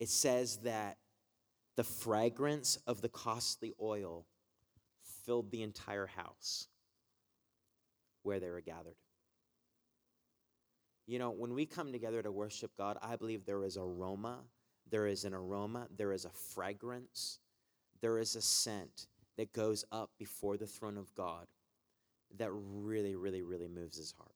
it 0.00 0.08
says 0.08 0.58
that 0.58 0.98
the 1.76 1.84
fragrance 1.84 2.78
of 2.86 3.00
the 3.00 3.08
costly 3.08 3.72
oil 3.80 4.26
filled 5.24 5.50
the 5.50 5.62
entire 5.62 6.06
house 6.06 6.68
where 8.22 8.40
they 8.40 8.50
were 8.50 8.60
gathered. 8.60 8.96
You 11.06 11.18
know, 11.18 11.30
when 11.30 11.52
we 11.54 11.66
come 11.66 11.92
together 11.92 12.22
to 12.22 12.32
worship 12.32 12.70
God, 12.78 12.96
I 13.02 13.16
believe 13.16 13.44
there 13.44 13.64
is 13.64 13.76
aroma, 13.76 14.38
there 14.90 15.06
is 15.06 15.24
an 15.24 15.34
aroma, 15.34 15.88
there 15.96 16.12
is 16.12 16.24
a 16.24 16.30
fragrance, 16.30 17.38
there 18.00 18.18
is 18.18 18.36
a 18.36 18.42
scent 18.42 19.06
that 19.36 19.52
goes 19.52 19.84
up 19.92 20.10
before 20.18 20.56
the 20.56 20.66
throne 20.66 20.96
of 20.96 21.14
God 21.14 21.46
that 22.38 22.50
really, 22.52 23.16
really, 23.16 23.42
really 23.42 23.68
moves 23.68 23.96
his 23.96 24.12
heart. 24.12 24.34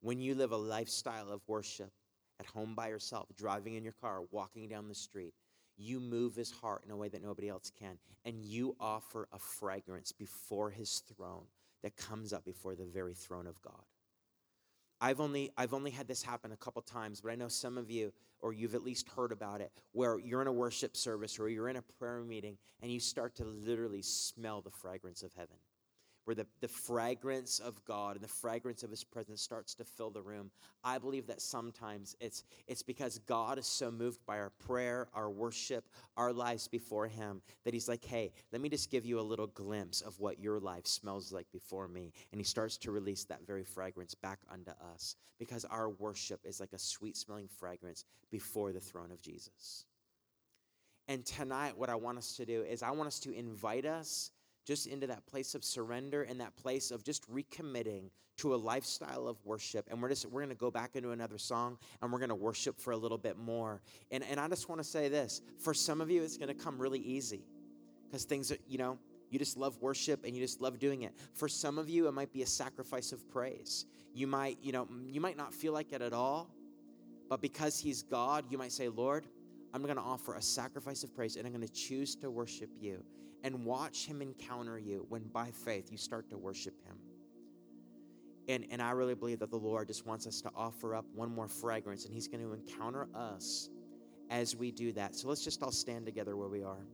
When 0.00 0.20
you 0.20 0.34
live 0.34 0.52
a 0.52 0.56
lifestyle 0.56 1.30
of 1.30 1.42
worship 1.46 1.92
at 2.38 2.46
home 2.46 2.74
by 2.74 2.88
yourself, 2.88 3.28
driving 3.36 3.74
in 3.74 3.84
your 3.84 3.94
car, 4.00 4.22
walking 4.30 4.66
down 4.66 4.88
the 4.88 4.94
street, 4.94 5.34
you 5.80 6.00
move 6.00 6.36
his 6.36 6.50
heart 6.50 6.82
in 6.84 6.90
a 6.90 6.96
way 6.96 7.08
that 7.08 7.22
nobody 7.22 7.48
else 7.48 7.72
can. 7.78 7.98
And 8.24 8.44
you 8.44 8.76
offer 8.78 9.28
a 9.32 9.38
fragrance 9.38 10.12
before 10.12 10.70
his 10.70 11.02
throne 11.16 11.44
that 11.82 11.96
comes 11.96 12.32
up 12.32 12.44
before 12.44 12.74
the 12.74 12.84
very 12.84 13.14
throne 13.14 13.46
of 13.46 13.60
God. 13.62 13.82
I've 15.00 15.20
only, 15.20 15.50
I've 15.56 15.72
only 15.72 15.90
had 15.90 16.06
this 16.06 16.22
happen 16.22 16.52
a 16.52 16.56
couple 16.56 16.82
times, 16.82 17.22
but 17.22 17.32
I 17.32 17.34
know 17.34 17.48
some 17.48 17.78
of 17.78 17.90
you, 17.90 18.12
or 18.40 18.52
you've 18.52 18.74
at 18.74 18.84
least 18.84 19.08
heard 19.08 19.32
about 19.32 19.62
it, 19.62 19.72
where 19.92 20.18
you're 20.18 20.42
in 20.42 20.46
a 20.46 20.52
worship 20.52 20.94
service 20.94 21.38
or 21.38 21.48
you're 21.48 21.70
in 21.70 21.76
a 21.76 21.82
prayer 21.98 22.20
meeting 22.20 22.58
and 22.82 22.92
you 22.92 23.00
start 23.00 23.34
to 23.36 23.44
literally 23.44 24.02
smell 24.02 24.60
the 24.60 24.70
fragrance 24.70 25.22
of 25.22 25.32
heaven 25.32 25.56
where 26.30 26.36
the, 26.36 26.46
the 26.60 26.68
fragrance 26.68 27.58
of 27.58 27.84
God 27.84 28.14
and 28.14 28.22
the 28.22 28.28
fragrance 28.28 28.84
of 28.84 28.90
his 28.90 29.02
presence 29.02 29.42
starts 29.42 29.74
to 29.74 29.82
fill 29.82 30.10
the 30.10 30.22
room. 30.22 30.52
I 30.84 30.96
believe 30.96 31.26
that 31.26 31.42
sometimes 31.42 32.14
it's 32.20 32.44
it's 32.68 32.84
because 32.84 33.18
God 33.26 33.58
is 33.58 33.66
so 33.66 33.90
moved 33.90 34.24
by 34.26 34.38
our 34.38 34.52
prayer, 34.64 35.08
our 35.12 35.28
worship, 35.28 35.88
our 36.16 36.32
lives 36.32 36.68
before 36.68 37.08
him 37.08 37.42
that 37.64 37.74
he's 37.74 37.88
like, 37.88 38.04
"Hey, 38.04 38.30
let 38.52 38.60
me 38.60 38.68
just 38.68 38.92
give 38.92 39.04
you 39.04 39.18
a 39.18 39.22
little 39.22 39.48
glimpse 39.48 40.02
of 40.02 40.20
what 40.20 40.38
your 40.38 40.60
life 40.60 40.86
smells 40.86 41.32
like 41.32 41.50
before 41.50 41.88
me." 41.88 42.12
And 42.30 42.40
he 42.40 42.44
starts 42.44 42.76
to 42.78 42.92
release 42.92 43.24
that 43.24 43.44
very 43.44 43.64
fragrance 43.64 44.14
back 44.14 44.38
unto 44.48 44.70
us 44.94 45.16
because 45.36 45.64
our 45.64 45.90
worship 45.90 46.38
is 46.44 46.60
like 46.60 46.74
a 46.74 46.78
sweet-smelling 46.78 47.48
fragrance 47.48 48.04
before 48.30 48.72
the 48.72 48.78
throne 48.78 49.10
of 49.10 49.20
Jesus. 49.20 49.84
And 51.08 51.26
tonight 51.26 51.76
what 51.76 51.90
I 51.90 51.96
want 51.96 52.18
us 52.18 52.36
to 52.36 52.46
do 52.46 52.62
is 52.62 52.84
I 52.84 52.92
want 52.92 53.08
us 53.08 53.18
to 53.20 53.32
invite 53.32 53.84
us 53.84 54.30
just 54.70 54.86
into 54.86 55.04
that 55.08 55.26
place 55.26 55.56
of 55.56 55.64
surrender 55.64 56.22
and 56.22 56.40
that 56.40 56.54
place 56.54 56.92
of 56.92 57.02
just 57.02 57.28
recommitting 57.28 58.08
to 58.36 58.54
a 58.54 58.56
lifestyle 58.56 59.26
of 59.26 59.36
worship. 59.44 59.88
And 59.90 60.00
we're 60.00 60.10
just 60.10 60.26
we're 60.26 60.42
gonna 60.42 60.54
go 60.54 60.70
back 60.70 60.94
into 60.94 61.10
another 61.10 61.38
song 61.38 61.76
and 62.00 62.12
we're 62.12 62.20
gonna 62.20 62.36
worship 62.36 62.78
for 62.78 62.92
a 62.92 62.96
little 62.96 63.18
bit 63.18 63.36
more. 63.36 63.82
And 64.12 64.22
and 64.22 64.38
I 64.38 64.46
just 64.46 64.68
want 64.68 64.80
to 64.80 64.86
say 64.86 65.08
this: 65.08 65.42
for 65.58 65.74
some 65.74 66.00
of 66.00 66.08
you, 66.08 66.22
it's 66.22 66.36
gonna 66.36 66.54
come 66.54 66.78
really 66.78 67.00
easy. 67.00 67.42
Because 68.06 68.22
things 68.22 68.52
are, 68.52 68.58
you 68.68 68.78
know, 68.78 68.96
you 69.28 69.40
just 69.40 69.56
love 69.56 69.76
worship 69.80 70.24
and 70.24 70.36
you 70.36 70.40
just 70.40 70.60
love 70.60 70.78
doing 70.78 71.02
it. 71.02 71.14
For 71.34 71.48
some 71.48 71.76
of 71.76 71.88
you, 71.88 72.06
it 72.06 72.12
might 72.12 72.32
be 72.32 72.42
a 72.42 72.46
sacrifice 72.46 73.10
of 73.10 73.28
praise. 73.28 73.86
You 74.14 74.28
might, 74.28 74.58
you 74.62 74.70
know, 74.70 74.86
you 75.08 75.20
might 75.20 75.36
not 75.36 75.52
feel 75.52 75.72
like 75.72 75.92
it 75.92 76.00
at 76.00 76.12
all, 76.12 76.48
but 77.28 77.42
because 77.42 77.80
He's 77.80 78.04
God, 78.04 78.44
you 78.50 78.56
might 78.56 78.72
say, 78.72 78.88
Lord, 78.88 79.26
I'm 79.74 79.82
going 79.82 79.96
to 79.96 80.02
offer 80.02 80.34
a 80.34 80.42
sacrifice 80.42 81.04
of 81.04 81.14
praise 81.14 81.36
and 81.36 81.46
I'm 81.46 81.52
going 81.52 81.66
to 81.66 81.72
choose 81.72 82.16
to 82.16 82.30
worship 82.30 82.70
you 82.80 83.04
and 83.42 83.64
watch 83.64 84.06
him 84.06 84.22
encounter 84.22 84.78
you 84.78 85.06
when 85.08 85.22
by 85.28 85.50
faith 85.50 85.90
you 85.90 85.98
start 85.98 86.28
to 86.30 86.38
worship 86.38 86.74
him. 86.84 86.96
And, 88.48 88.66
and 88.70 88.82
I 88.82 88.90
really 88.90 89.14
believe 89.14 89.38
that 89.40 89.50
the 89.50 89.56
Lord 89.56 89.88
just 89.88 90.06
wants 90.06 90.26
us 90.26 90.40
to 90.42 90.50
offer 90.56 90.94
up 90.94 91.04
one 91.14 91.32
more 91.32 91.48
fragrance, 91.48 92.04
and 92.04 92.12
he's 92.12 92.26
going 92.26 92.42
to 92.42 92.52
encounter 92.52 93.08
us 93.14 93.70
as 94.28 94.56
we 94.56 94.72
do 94.72 94.92
that. 94.92 95.14
So 95.14 95.28
let's 95.28 95.44
just 95.44 95.62
all 95.62 95.72
stand 95.72 96.06
together 96.06 96.36
where 96.36 96.48
we 96.48 96.62
are. 96.62 96.86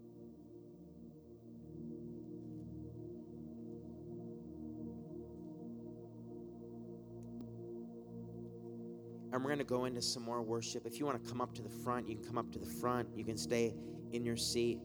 and 9.37 9.45
we're 9.45 9.51
going 9.51 9.59
to 9.59 9.65
go 9.65 9.85
into 9.85 10.01
some 10.01 10.23
more 10.23 10.41
worship. 10.41 10.87
If 10.87 10.99
you 10.99 11.05
want 11.05 11.23
to 11.23 11.29
come 11.29 11.43
up 11.43 11.55
to 11.57 11.63
the 11.63 11.69
front, 11.69 12.09
you 12.09 12.15
can 12.15 12.25
come 12.25 12.39
up 12.39 12.51
to 12.53 12.59
the 12.59 12.65
front. 12.65 13.07
You 13.15 13.23
can 13.23 13.37
stay 13.37 13.75
in 14.13 14.25
your 14.25 14.37
seat 14.37 14.79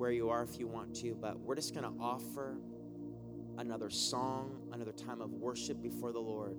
where 0.00 0.10
you 0.10 0.30
are 0.30 0.42
if 0.42 0.58
you 0.58 0.66
want 0.66 0.96
to, 0.96 1.14
but 1.14 1.38
we're 1.40 1.54
just 1.54 1.74
going 1.74 1.84
to 1.84 1.92
offer 2.02 2.56
another 3.58 3.90
song, 3.90 4.50
another 4.72 4.92
time 4.92 5.20
of 5.20 5.30
worship 5.30 5.82
before 5.82 6.10
the 6.10 6.18
Lord. 6.18 6.56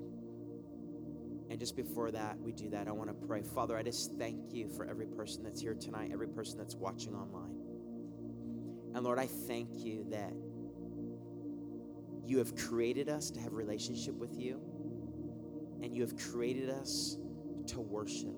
And 1.49 1.59
just 1.59 1.75
before 1.75 2.11
that, 2.11 2.39
we 2.39 2.51
do 2.51 2.69
that, 2.69 2.87
I 2.87 2.91
want 2.91 3.09
to 3.09 3.15
pray. 3.25 3.41
Father, 3.41 3.75
I 3.75 3.81
just 3.81 4.11
thank 4.19 4.53
you 4.53 4.69
for 4.69 4.85
every 4.85 5.07
person 5.07 5.41
that's 5.41 5.59
here 5.59 5.73
tonight, 5.73 6.11
every 6.13 6.27
person 6.27 6.59
that's 6.59 6.75
watching 6.75 7.15
online. 7.15 7.55
And 8.93 9.03
Lord, 9.03 9.17
I 9.17 9.25
thank 9.25 9.69
you 9.73 10.05
that 10.11 10.33
you 12.23 12.37
have 12.37 12.55
created 12.55 13.09
us 13.09 13.31
to 13.31 13.39
have 13.39 13.53
relationship 13.53 14.13
with 14.13 14.37
you, 14.37 14.61
and 15.81 15.95
you 15.95 16.03
have 16.03 16.15
created 16.15 16.69
us 16.69 17.17
to 17.69 17.79
worship. 17.79 18.35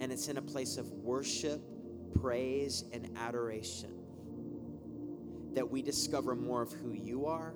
And 0.00 0.12
it's 0.12 0.28
in 0.28 0.36
a 0.36 0.42
place 0.42 0.76
of 0.76 0.90
worship 0.90 1.62
praise, 2.14 2.84
and 2.92 3.10
adoration 3.16 3.94
that 5.54 5.68
we 5.68 5.82
discover 5.82 6.34
more 6.34 6.62
of 6.62 6.72
who 6.72 6.92
you 6.92 7.26
are 7.26 7.54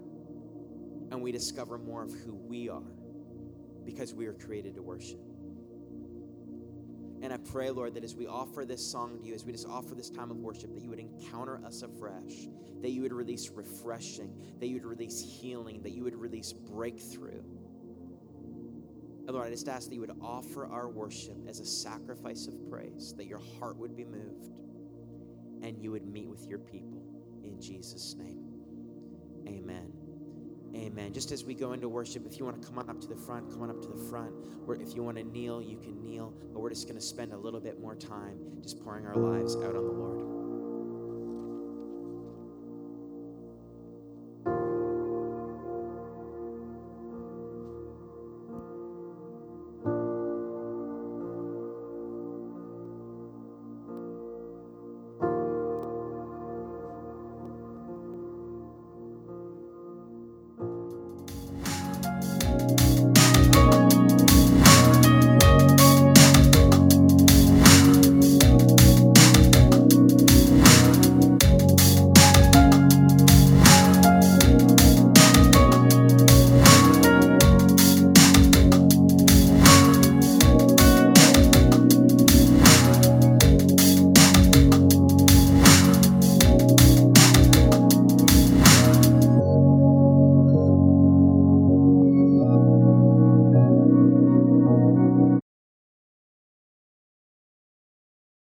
and 1.10 1.22
we 1.22 1.30
discover 1.30 1.78
more 1.78 2.02
of 2.02 2.12
who 2.12 2.34
we 2.34 2.68
are 2.68 2.82
because 3.84 4.14
we 4.14 4.26
are 4.26 4.32
created 4.32 4.74
to 4.74 4.82
worship. 4.82 5.20
And 7.22 7.32
I 7.32 7.38
pray, 7.38 7.70
Lord, 7.70 7.94
that 7.94 8.04
as 8.04 8.14
we 8.14 8.26
offer 8.26 8.64
this 8.64 8.84
song 8.84 9.18
to 9.18 9.24
you, 9.24 9.34
as 9.34 9.44
we 9.44 9.52
just 9.52 9.66
offer 9.66 9.94
this 9.94 10.10
time 10.10 10.30
of 10.30 10.36
worship, 10.38 10.74
that 10.74 10.82
you 10.82 10.90
would 10.90 10.98
encounter 10.98 11.58
us 11.64 11.82
afresh, 11.82 12.48
that 12.82 12.90
you 12.90 13.00
would 13.02 13.14
release 13.14 13.48
refreshing, 13.48 14.30
that 14.60 14.66
you 14.66 14.74
would 14.74 14.84
release 14.84 15.22
healing, 15.22 15.80
that 15.82 15.92
you 15.92 16.04
would 16.04 16.16
release 16.16 16.52
breakthrough. 16.52 17.42
And 19.26 19.30
Lord, 19.30 19.46
I 19.46 19.50
just 19.50 19.68
ask 19.68 19.88
that 19.88 19.94
you 19.94 20.00
would 20.00 20.16
offer 20.20 20.66
our 20.66 20.88
worship 20.88 21.36
as 21.48 21.60
a 21.60 21.64
sacrifice 21.64 22.46
of 22.46 22.54
praise, 22.70 23.14
that 23.16 23.26
your 23.26 23.40
heart 23.58 23.78
would 23.78 23.96
be 23.96 24.04
moved 24.04 24.50
and 25.62 25.78
you 25.78 25.90
would 25.92 26.06
meet 26.06 26.28
with 26.28 26.46
your 26.46 26.58
people. 26.58 27.02
In 27.42 27.60
Jesus' 27.60 28.14
name, 28.18 28.44
amen. 29.48 29.92
Amen. 30.74 31.12
Just 31.12 31.30
as 31.30 31.44
we 31.44 31.54
go 31.54 31.72
into 31.72 31.88
worship, 31.88 32.26
if 32.26 32.38
you 32.38 32.44
want 32.44 32.60
to 32.60 32.66
come 32.66 32.78
on 32.78 32.90
up 32.90 33.00
to 33.00 33.06
the 33.06 33.16
front, 33.16 33.48
come 33.50 33.62
on 33.62 33.70
up 33.70 33.80
to 33.80 33.88
the 33.88 34.08
front. 34.10 34.32
Or 34.66 34.74
if 34.74 34.94
you 34.94 35.02
want 35.02 35.16
to 35.16 35.24
kneel, 35.24 35.62
you 35.62 35.76
can 35.76 36.02
kneel. 36.02 36.34
But 36.52 36.60
we're 36.60 36.70
just 36.70 36.88
going 36.88 36.98
to 36.98 37.04
spend 37.04 37.32
a 37.32 37.36
little 37.36 37.60
bit 37.60 37.80
more 37.80 37.94
time 37.94 38.38
just 38.60 38.82
pouring 38.82 39.06
our 39.06 39.14
lives 39.14 39.54
out 39.56 39.76
on 39.76 39.84
the 39.84 39.92
Lord. 39.92 40.43